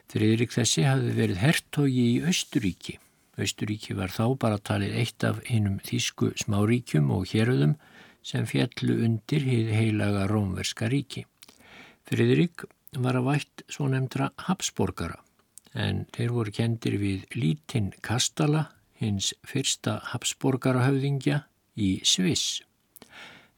[0.08, 2.96] Fridrik þessi hafði verið hertogi í Östuríki.
[3.38, 7.76] Östuríki var þá bara talið eitt af hinnum þýsku smáríkjum og héröðum
[8.26, 11.24] sem fjallu undir hið heilaga rómverska ríki.
[12.08, 12.64] Fridrik
[12.96, 15.20] var að vætt svo nefndra Habsborgara
[15.78, 21.44] en þeir voru kendir við lítinn Kastala, hins fyrsta Habsborgarahöfðingja
[21.78, 22.62] í Sviss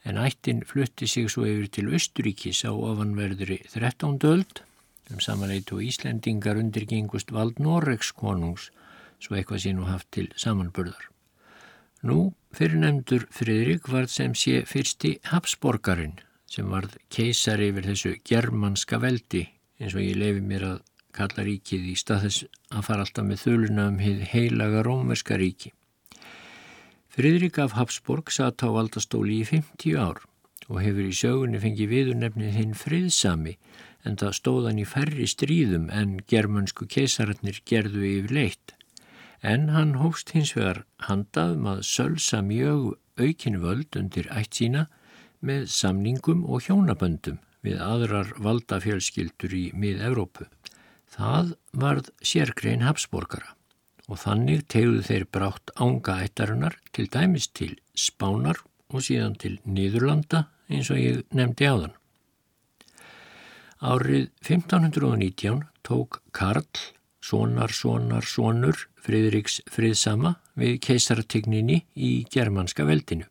[0.04, 4.18] en ættin flutti sig svo yfir til Östuríkis á ofanverðri 13.
[4.24, 4.62] öld
[5.10, 8.70] um samanleitu Íslendingar undirgengust vald Noregs konungs
[9.20, 11.06] svo eitthvað sé nú haft til samanburðar.
[12.08, 16.16] Nú, fyrir nefndur Fridrik var sem sé fyrsti Habsborgarinn
[16.50, 19.44] sem varð keisar yfir þessu germanska veldi
[19.80, 20.78] eins og ég lefi mér að
[21.16, 25.72] kalla ríkið í stað þess að fara alltaf með þöluna um heið heilaga rómverska ríki.
[27.10, 30.22] Fridrik af Habsborg satt á valdastóli í 50 ár
[30.70, 33.56] og hefur í sögunni fengið viðurnefnið hinn friðsami
[34.06, 38.76] en það stóðan í færri stríðum en germansku keisararnir gerðu yfir leitt.
[39.42, 44.86] En hann hófst hins vegar handaðum að sölsa mjög aukinu völd undir ætt sína
[45.40, 50.46] með samningum og hjónaböndum við aðrar valdafjölskyldur í mið-Evrópu.
[51.10, 53.54] Það varð sérgrein Habsborgara
[54.10, 58.60] og þannig tegðu þeir brátt ánga ættarinnar til dæmis til Spánar
[58.90, 61.96] og síðan til Niðurlanda eins og ég nefndi á þann.
[63.80, 66.66] Árið 1519 tók Karl,
[67.30, 73.24] sonar, sonar, sonur Friðriks friðsama við keisartegninni í germanska veldinu.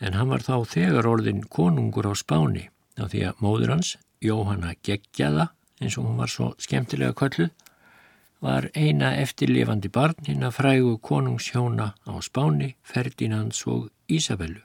[0.00, 2.68] En hann var þá þegar orðin konungur á spáni
[3.00, 5.48] á því að móður hans, Jóhanna Geggjaða,
[5.80, 7.52] eins og hún var svo skemmtilega kölluð,
[8.40, 14.62] var eina eftirlifandi barn hinn að frægu konungshjóna á spáni, Ferdinands og Ísabellu.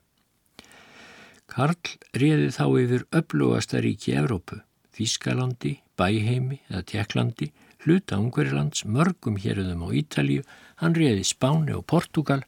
[1.51, 4.59] Karl réði þá yfir öflugasta ríki Evrópu,
[4.95, 7.51] Þískalandi, Bæheimi eða Tjekklandi,
[7.85, 10.43] hluta Ungverilands, mörgum héröðum á Ítalju,
[10.81, 12.41] hann réði Spáni og Portugal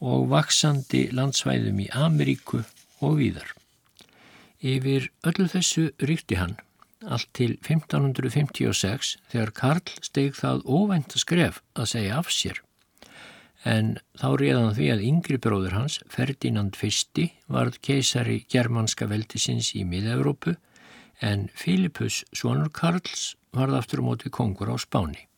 [0.00, 2.64] og vaksandi landsvæðum í Ameríku
[3.04, 3.52] og víðar.
[4.58, 6.56] Yfir öllu þessu ríkti hann
[7.06, 12.60] allt til 1556 þegar Karl steg það óvænt að skref að segja af sér.
[13.66, 19.84] En þá réðan því að yngri bróður hans, Ferdinand I, varð keisari germanska veldisins í
[19.84, 20.54] Mið-Európu
[21.20, 25.28] en Filipus, svonur Karls, varð aftur á móti kongur á Spáni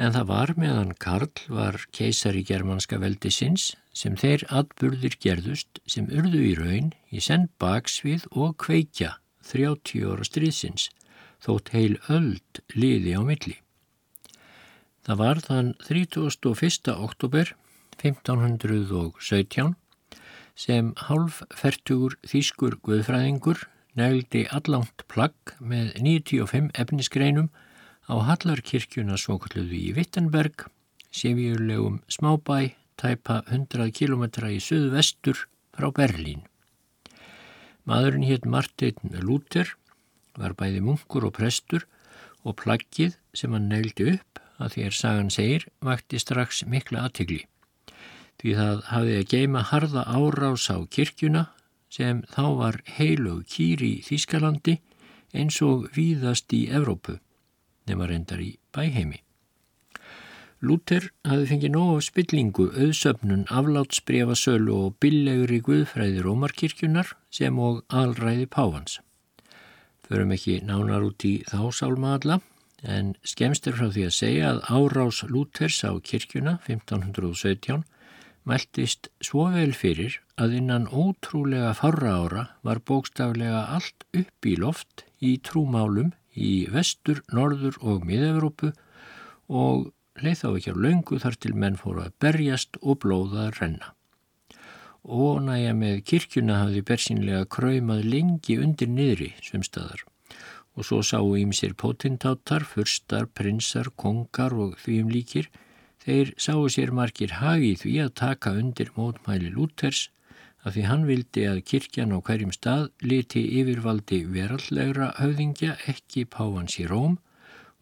[0.00, 6.40] en það var meðan Karl var keisari germanska veldisins sem þeir atburðir gerðust sem urðu
[6.48, 9.18] í raun í senn baksvið og kveikja
[9.50, 10.88] 30 ára stríðsins
[11.44, 13.58] þótt heil öld liði á milli.
[15.02, 16.94] Það var þann 31.
[16.94, 17.52] oktober
[18.00, 19.74] 1517
[20.54, 23.66] sem halvfertugur þýskur guðfræðingur
[23.98, 27.50] negldi allangt plagg með 95 efnisgreinum
[28.08, 30.66] á Hallarkirkjuna svokalluðu í Vittenberg,
[31.12, 36.46] séfjurlegum smábæ, tæpa 100 km í söðu-vestur frá Berlín.
[37.84, 39.74] Maðurinn hétt Martin Luther,
[40.38, 41.84] var bæði munkur og prestur
[42.46, 47.42] og plaggið sem hann neildi upp að því er sagan segir vakti strax mikla aðtigli.
[48.40, 51.48] Því það hafði að geima harða árás á kirkjuna
[51.92, 54.78] sem þá var heilug kýri í Þýskalandi
[55.36, 57.18] eins og víðast í Evrópu
[57.88, 59.20] nema reyndar í bæheimi.
[60.62, 67.80] Lúter hafði fengið nóg af spillingu, auðsöfnun, aflátsbreyfasölu og billegur í Guðfræði Rómarkirkjunar sem og
[67.90, 69.00] alræði Pávans.
[70.06, 72.38] Förum ekki nánar út í þá sálma alla,
[72.82, 77.82] en skemst er frá því að segja að árás Lúters á kirkjuna 1517
[78.48, 85.04] mæltist svo vel fyrir að innan ótrúlega farra ára var bókstaflega allt upp í loft
[85.22, 88.72] í trúmálum í vestur, norður og miða-Európu
[89.52, 89.90] og
[90.22, 93.92] leið þá ekki á laungu þar til menn fóru að berjast og blóða að renna.
[95.02, 100.04] Ónæja með kirkjuna hafði bersínlega kræmað lengi undir niðri svumstaðar
[100.72, 105.50] og svo sáu ímsir potentátar, fyrstar, prinsar, kongar og því um líkir
[106.02, 110.08] þeir sáu sér margir hagið því að taka undir mótmæli Lúthers
[110.62, 116.78] að því hann vildi að kirkjan á hverjum stað liti yfirvaldi verallegra höfðingja ekki páans
[116.82, 117.18] í róm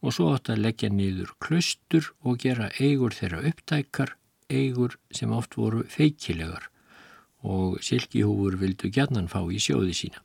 [0.00, 4.14] og svo átt að leggja niður klustur og gera eigur þeirra upptækar,
[4.48, 6.70] eigur sem oft voru feikilegar
[7.44, 10.24] og silkihúfur vildu gjannan fá í sjóði sína.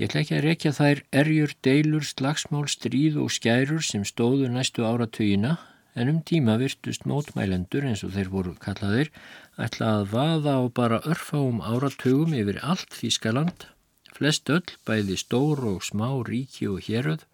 [0.00, 4.86] Ég ætla ekki að rekja þær erjur, deilur, slagsmál, stríð og skærur sem stóðu næstu
[4.88, 5.58] áratugina
[5.94, 9.10] en um tíma virtust mótmælendur eins og þeir voru kallaðir
[9.58, 13.66] ætla að vaða á bara örfáum áratugum yfir allt Þískaland,
[14.14, 17.26] flest öll bæði stór og smá ríki og héröð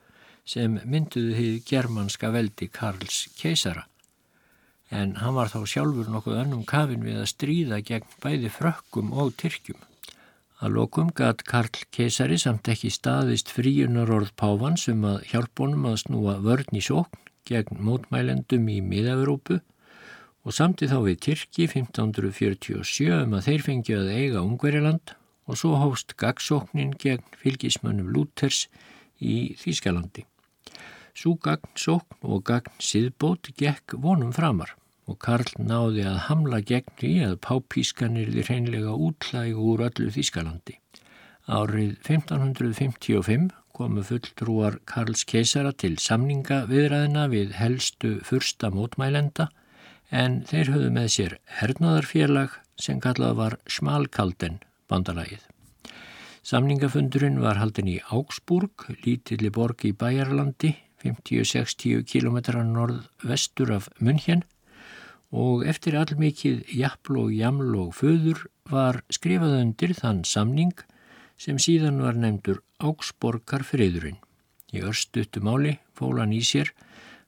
[0.46, 3.84] sem mynduðu því germanska veldi Karls keisara.
[4.90, 9.34] En hann var þá sjálfur nokkuð önnum kafin við að stríða gegn bæði frökkum og
[9.40, 9.80] tyrkjum.
[10.62, 15.98] Að lokum gatt Karl keisari samt ekki staðist fríunar orð Pávans um að hjálpunum að
[16.06, 19.60] snúa vörn í sókn gegn mótmælendum í Mið-Európu
[20.46, 25.14] og samti þá við Tyrki 1547 um að þeir fengið að eiga Ungveriland
[25.46, 28.66] og svo hóst gagsóknin gegn fylgismönnum Lúthers
[29.18, 30.26] í Þýskalandi.
[31.16, 34.74] Sú gagnsókn og gagn síðbót gekk vonum framar
[35.06, 40.80] og Karl náði að hamla gegn því að pápískanir þið hreinlega útlægu úr öllu Þýskalandi.
[41.46, 49.50] Árið 1555 komu fulltrúar Karls keisara til samninga viðræðina við helstu fyrsta mótmælenda
[50.10, 54.58] en þeir höfðu með sér hernaðarfélag sem kallað var Smalkalden
[54.88, 55.44] bandalagið.
[56.46, 62.38] Samningafundurinn var haldin í Augsburg, lítilli borg í Bæjarlandi, 50-60 km
[62.70, 64.44] norð-vestur af München
[65.34, 70.72] og eftir allmikið jafl og jaml og föður var skrifað undir þann samning
[71.36, 74.18] sem síðan var nefndur Áksborgar friðurinn.
[74.72, 76.72] Í örstutu máli fólan í sér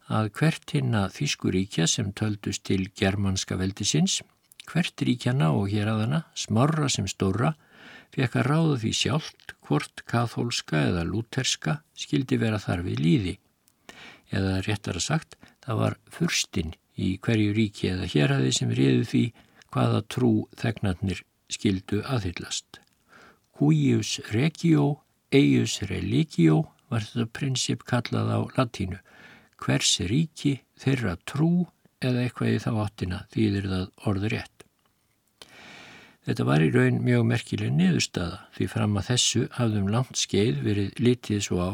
[0.08, 4.22] að hvert hinna Þískuríkja sem töldust til germanska veldisins,
[4.68, 7.54] hvert ríkjana og hér aðana, smarra sem stóra,
[8.12, 13.38] fekk að ráða því sjálft hvort kathólska eða lúterska skildi vera þar við líði.
[14.28, 19.22] eða réttar að sagt, það var fyrstinn í hverju ríki eða hérhaði sem riðu því
[19.72, 22.80] hvaða trú þegnarnir skildu aðhyllast.
[23.58, 25.00] Huius regio,
[25.34, 29.00] eius religio var þetta prinsip kallað á latínu.
[29.58, 31.66] Hvers ríki þeirra trú
[31.98, 34.64] eða eitthvað í þá áttina þýðir það orður rétt.
[36.28, 41.00] Þetta var í raun mjög merkileg niðurstaða því fram að þessu hafðum langt skeið verið
[41.00, 41.72] litið svo á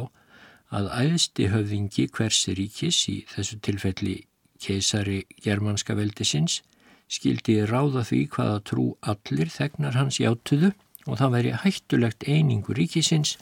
[0.78, 4.14] að æðsti höfðingi hversi ríkis í þessu tilfelli
[4.62, 6.62] keisari germanska veldisins
[7.10, 10.72] skildi ráða því hvaða trú allir þegnar hans játuðu
[11.04, 13.36] og það væri hættulegt einingu ríkisins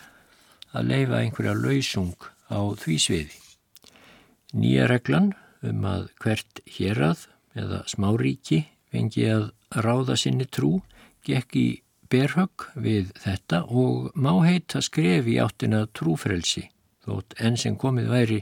[0.72, 3.38] að leifa einhverja lausung á því sviði.
[4.52, 5.32] Nýja reglan
[5.64, 10.80] um að hvert hérað eða smáríki vengi að ráða sinni trú
[11.24, 11.68] gekk í
[12.12, 16.66] berhögg við þetta og má heita skref í áttina trúfrelsi
[17.06, 18.40] þótt enn sem komið væri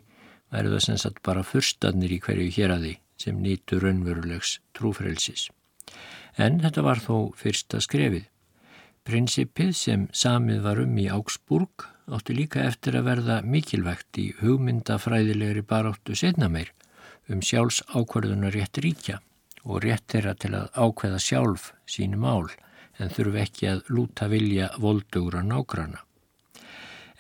[0.51, 5.49] væri það sem sagt bara fyrstadnir í hverju hér að því sem nýtu raunverulegs trúfrelsis.
[6.41, 8.27] En þetta var þó fyrsta skrefið.
[9.09, 15.63] Prinsipið sem samið var um í Augsburg átti líka eftir að verða mikilvægt í hugmyndafræðilegri
[15.71, 16.73] baráttu setna meir
[17.31, 19.21] um sjálfs ákvarðunar rétt ríkja
[19.65, 22.51] og rétt þeirra til að ákveða sjálf sínu mál
[23.01, 26.05] en þurfi ekki að lúta vilja voldugra nágrana.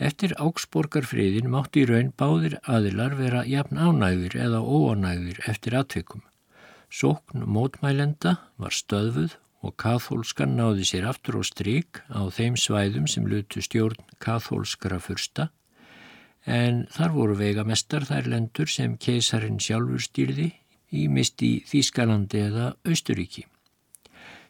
[0.01, 6.23] Eftir áksborgarfriðin mátti í raun báðir aðilar vera jafn ánægðir eða óanægðir eftir atveikum.
[6.91, 13.27] Sókn mótmælenda var stöðfuð og kathólskan náði sér aftur á stryk á þeim svæðum sem
[13.29, 15.51] lutu stjórn kathólskara fyrsta
[16.47, 20.51] en þar voru veigamestar þær lendur sem keisarin sjálfur stýrði
[20.91, 23.45] í misti Þískalandi eða Austuríki.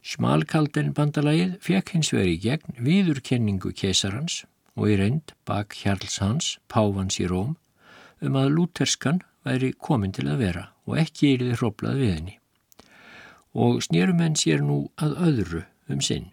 [0.01, 4.45] Smalkalden bandalagið fekk hins veri gegn viðurkenningu kesarans
[4.79, 7.59] og í reynd bak Hjarls hans, Pávans í Róm,
[8.25, 12.40] um að lúterskan væri komin til að vera og ekki er þið hróplað við henni.
[13.55, 16.31] Og snýrumenn sér nú að öðru um sinn.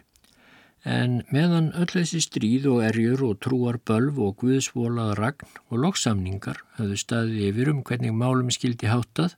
[0.87, 6.61] En meðan öll þessi stríð og erjur og trúar bölv og guðsvolaða ragn og loksamningar
[6.77, 9.35] höfðu staðið yfir um hvernig málum skildi háttað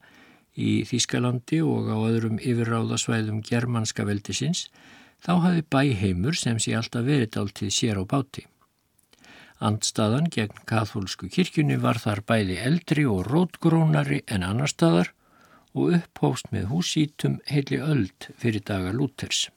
[0.59, 4.67] í Þískalandi og á öðrum yfirráðasvæðum germanska veldisins,
[5.23, 8.45] þá hafi bæheimur sem sé alltaf verið áltið sér á báti.
[9.59, 15.11] Andstaðan gegn kathólsku kirkjunni var þar bæði eldri og rótgrónari en annar staðar
[15.75, 19.47] og upphóst með húsítum heili öld fyrir daga Lúters.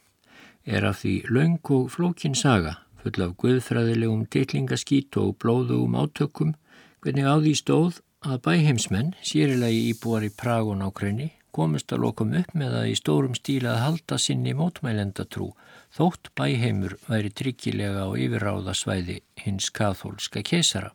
[0.64, 6.54] Er af því laung og flókin saga, full af guðfræðilegum ditlingaskít og blóðugum átökum,
[7.02, 12.32] hvernig á því stóð að bæheimsmenn, sérilagi íbúar í Prag og nákrenni, komist að lokum
[12.38, 15.50] upp með að í stórum stíla að halda sinni mótmælendatrú
[15.92, 20.92] þótt bæheimur væri tryggilega á yfirráðasvæði hins kathólska kesara.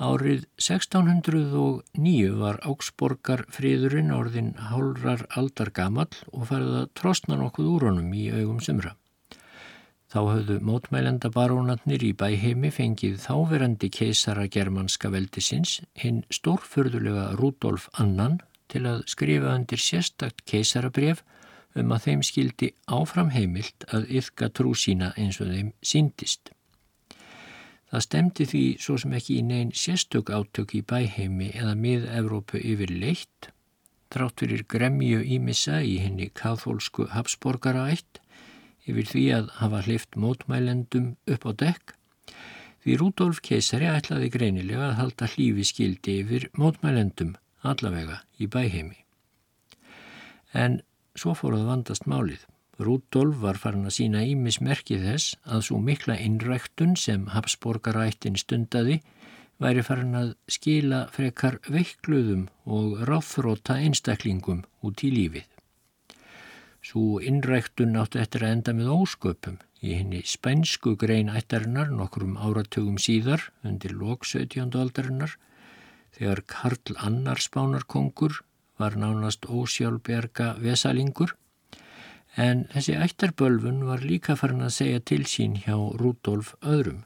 [0.00, 7.84] Árið 1609 var Áksborgar friðurinn orðin hálrar aldar gamall og farið að trostna nokkuð úr
[7.90, 8.94] honum í augum sumra.
[10.08, 18.38] Þá höfðu mótmælenda barónatnir í bæheimi fengið þáverandi keisara germanska veldisins hinn stórförðulega Rudolf Annan
[18.72, 21.20] til að skrifa undir sérstakt keisarabref
[21.76, 26.54] um að þeim skildi áfram heimilt að yfka trú sína eins og þeim síndist.
[27.90, 32.92] Það stemdi því svo sem ekki í neyn sérstök átök í bæheimi eða mið-Evrópu yfir
[32.94, 33.50] leitt,
[34.14, 38.20] trátt fyrir gremju ímissa í henni kathólsku Habsborgara eitt,
[38.86, 41.96] yfir því að hafa hlift mótmælendum upp á dekk
[42.84, 47.34] því Rúdolf keisari ætlaði greinilega að halda hlífi skildi yfir mótmælendum
[47.66, 48.96] allavega í bæheimi.
[50.56, 50.80] En
[51.14, 52.46] svo fóruð vandast málið.
[52.80, 59.00] Rúdolf var farin að sína ímismerkið þess að svo mikla innræktun sem Habsborgarættin stundaði
[59.60, 65.48] væri farin að skila frekar veikluðum og ráþróta einstaklingum út í lífið.
[66.80, 72.96] Svo innræktun áttu eftir að enda með ósköpum í henni spænsku grein ættarinnar nokkrum áratugum
[72.96, 74.72] síðar undir 17.
[74.80, 75.36] aldarinnar
[76.16, 78.40] þegar Karl Annar spánarkongur
[78.80, 81.36] var nánast ósjálfberga vesalingur
[82.36, 87.04] en þessi ættarbölfun var líka farin að segja til sín hjá Rudolf öðrum.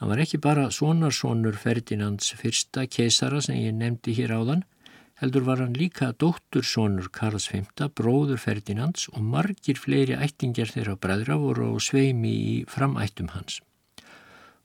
[0.00, 4.64] Hann var ekki bara sonarsonur Ferdinands fyrsta keisara sem ég nefndi hér áðan
[5.20, 7.62] heldur var hann líka dóttursonur Karls V,
[7.94, 13.60] bróður Ferdinands og margir fleiri ættingjar þeirra bræðra voru á sveimi í framættum hans.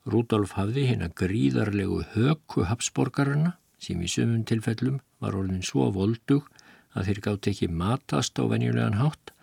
[0.09, 6.47] Rúdolf hafði hérna gríðarlegu höku hapsborgarana sem í sömum tilfellum var orðin svo voldug
[6.97, 9.35] að þeir gátt ekki matast á venjulegan hátt,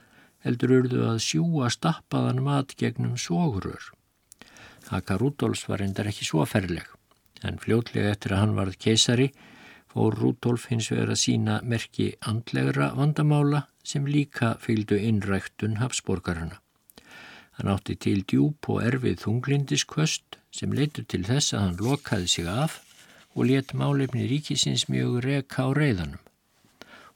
[0.46, 3.90] heldur urðu að sjúa stappaðan mat gegnum sógrur.
[4.86, 6.86] Haka Rúdolfs var endar ekki svo ferleg,
[7.42, 9.32] en fljótlega eftir að hann varð keisari
[9.90, 16.60] fór Rúdolf hins vegar að sína merki andlegra vandamála sem líka fylgdu innræktun hafsborgarana.
[17.56, 22.50] Hann átti til djúb og erfið þunglindiskvöst sem leitur til þess að hann lokaði sig
[22.52, 22.82] af
[23.34, 26.20] og let málefni ríkisins mjög reka á reyðanum.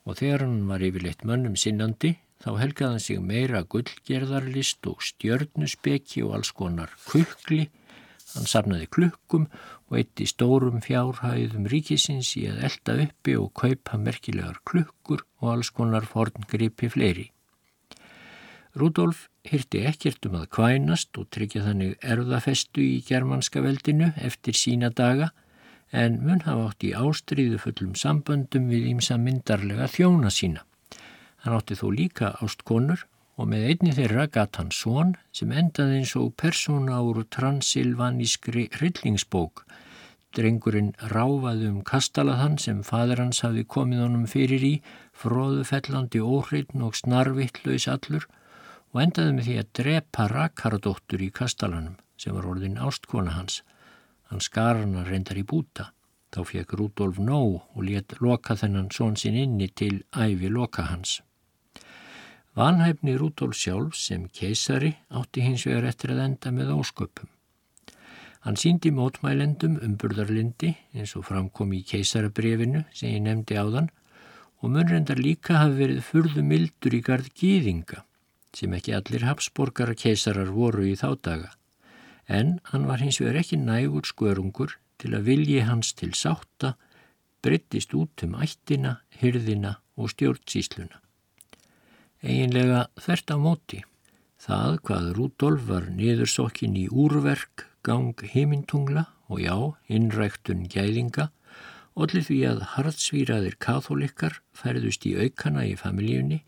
[0.08, 6.24] Og þegar hann var yfirleitt mönnum sinnandi þá helgaði hann sig meira gullgerðarlist og stjörnuspekki
[6.24, 7.66] og alls konar kukli
[8.30, 9.48] Hann safnaði klukkum
[9.90, 15.52] og eitt í stórum fjárhæðum ríkisins í að elda uppi og kaupa merkilegar klukkur og
[15.54, 17.26] alls konar forngripi fleiri.
[18.78, 24.92] Rudolf hyrti ekkert um að kvænast og tryggja þannig erðafestu í germanska veldinu eftir sína
[24.94, 25.32] daga
[25.90, 30.62] en mun hafa átt í ástriðu fullum samböndum við ímsa myndarlega þjóna sína.
[31.40, 33.06] Hann átti þó líka ástkonur
[33.40, 39.64] og með einni þeirra gatt hann són sem endaði eins og persóna úr transilvanískri hryllingsbók.
[40.36, 44.74] Drengurinn ráfaði um kastalaðan sem fadur hans hafi komið honum fyrir í,
[45.16, 48.28] fróðufellandi óhreitn og snarvittlaus allur
[48.92, 53.62] og endaði með því að drepa rakardóttur í kastalanum sem var orðin ástkona hans.
[54.28, 55.88] Hann skar hann að reyndar í búta.
[56.30, 61.18] Þá fekk Rúdolf nóg og let loka þennan són sinn inni til æfi loka hans.
[62.60, 67.30] Vanhæfni Rúdolf sjálf sem keisari átti hins vegar eftir að enda með ósköpum.
[68.44, 73.88] Hann síndi mótmælendum um burðarlindi eins og framkom í keisarabrefinu sem ég nefndi áðan
[74.60, 78.04] og munrendar líka hafi verið furðu mildur í gard gýðinga
[78.60, 81.50] sem ekki allir hafsborgara keisarar voru í þá daga.
[82.28, 86.76] En hann var hins vegar ekki nægur skörungur til að vilji hans til sátta
[87.40, 91.00] breyttist út um ættina, hyrðina og stjórnsísluna
[92.24, 93.80] eiginlega þvert á móti.
[94.40, 99.56] Það hvað Rúdolf var niðursokkin í úrverk, gang heimintungla og já,
[99.88, 101.30] innræktun gæðinga,
[102.00, 106.40] allir því að hardsvíraðir katholikar færðust í aukana í familíunni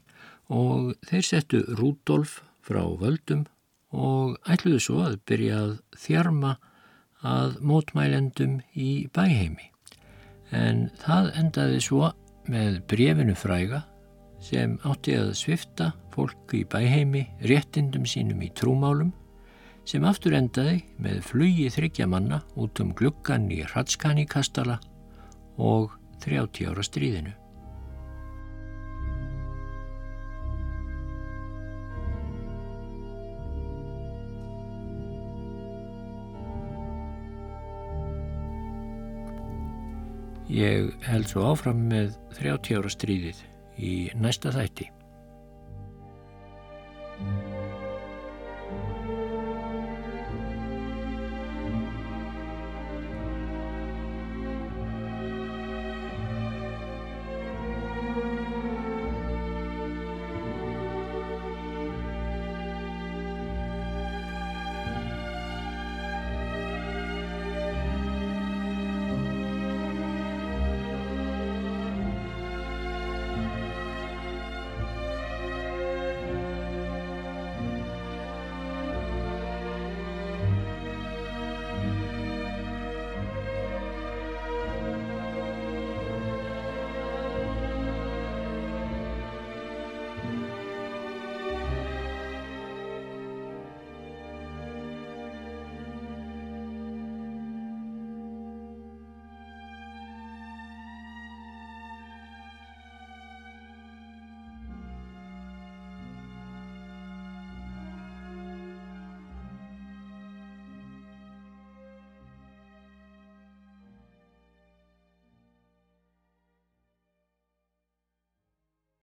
[0.52, 3.44] og þeir settu Rúdolf frá völdum
[3.92, 6.56] og ætluðu svo að byrja að þjarma
[7.22, 9.68] að mótmælendum í bæheimi.
[10.52, 12.10] En það endaði svo
[12.50, 13.84] með brefinu fræga
[14.42, 19.12] sem átti að svifta fólk í bæheimi réttindum sínum í trúmálum
[19.88, 24.80] sem aftur endaði með flugi þryggja manna út um gluggan í Hratskani kastala
[25.58, 27.36] og 30 ára stríðinu.
[40.52, 43.46] Ég held svo áfram með 30 ára stríðið
[43.78, 44.90] í næsta þætti.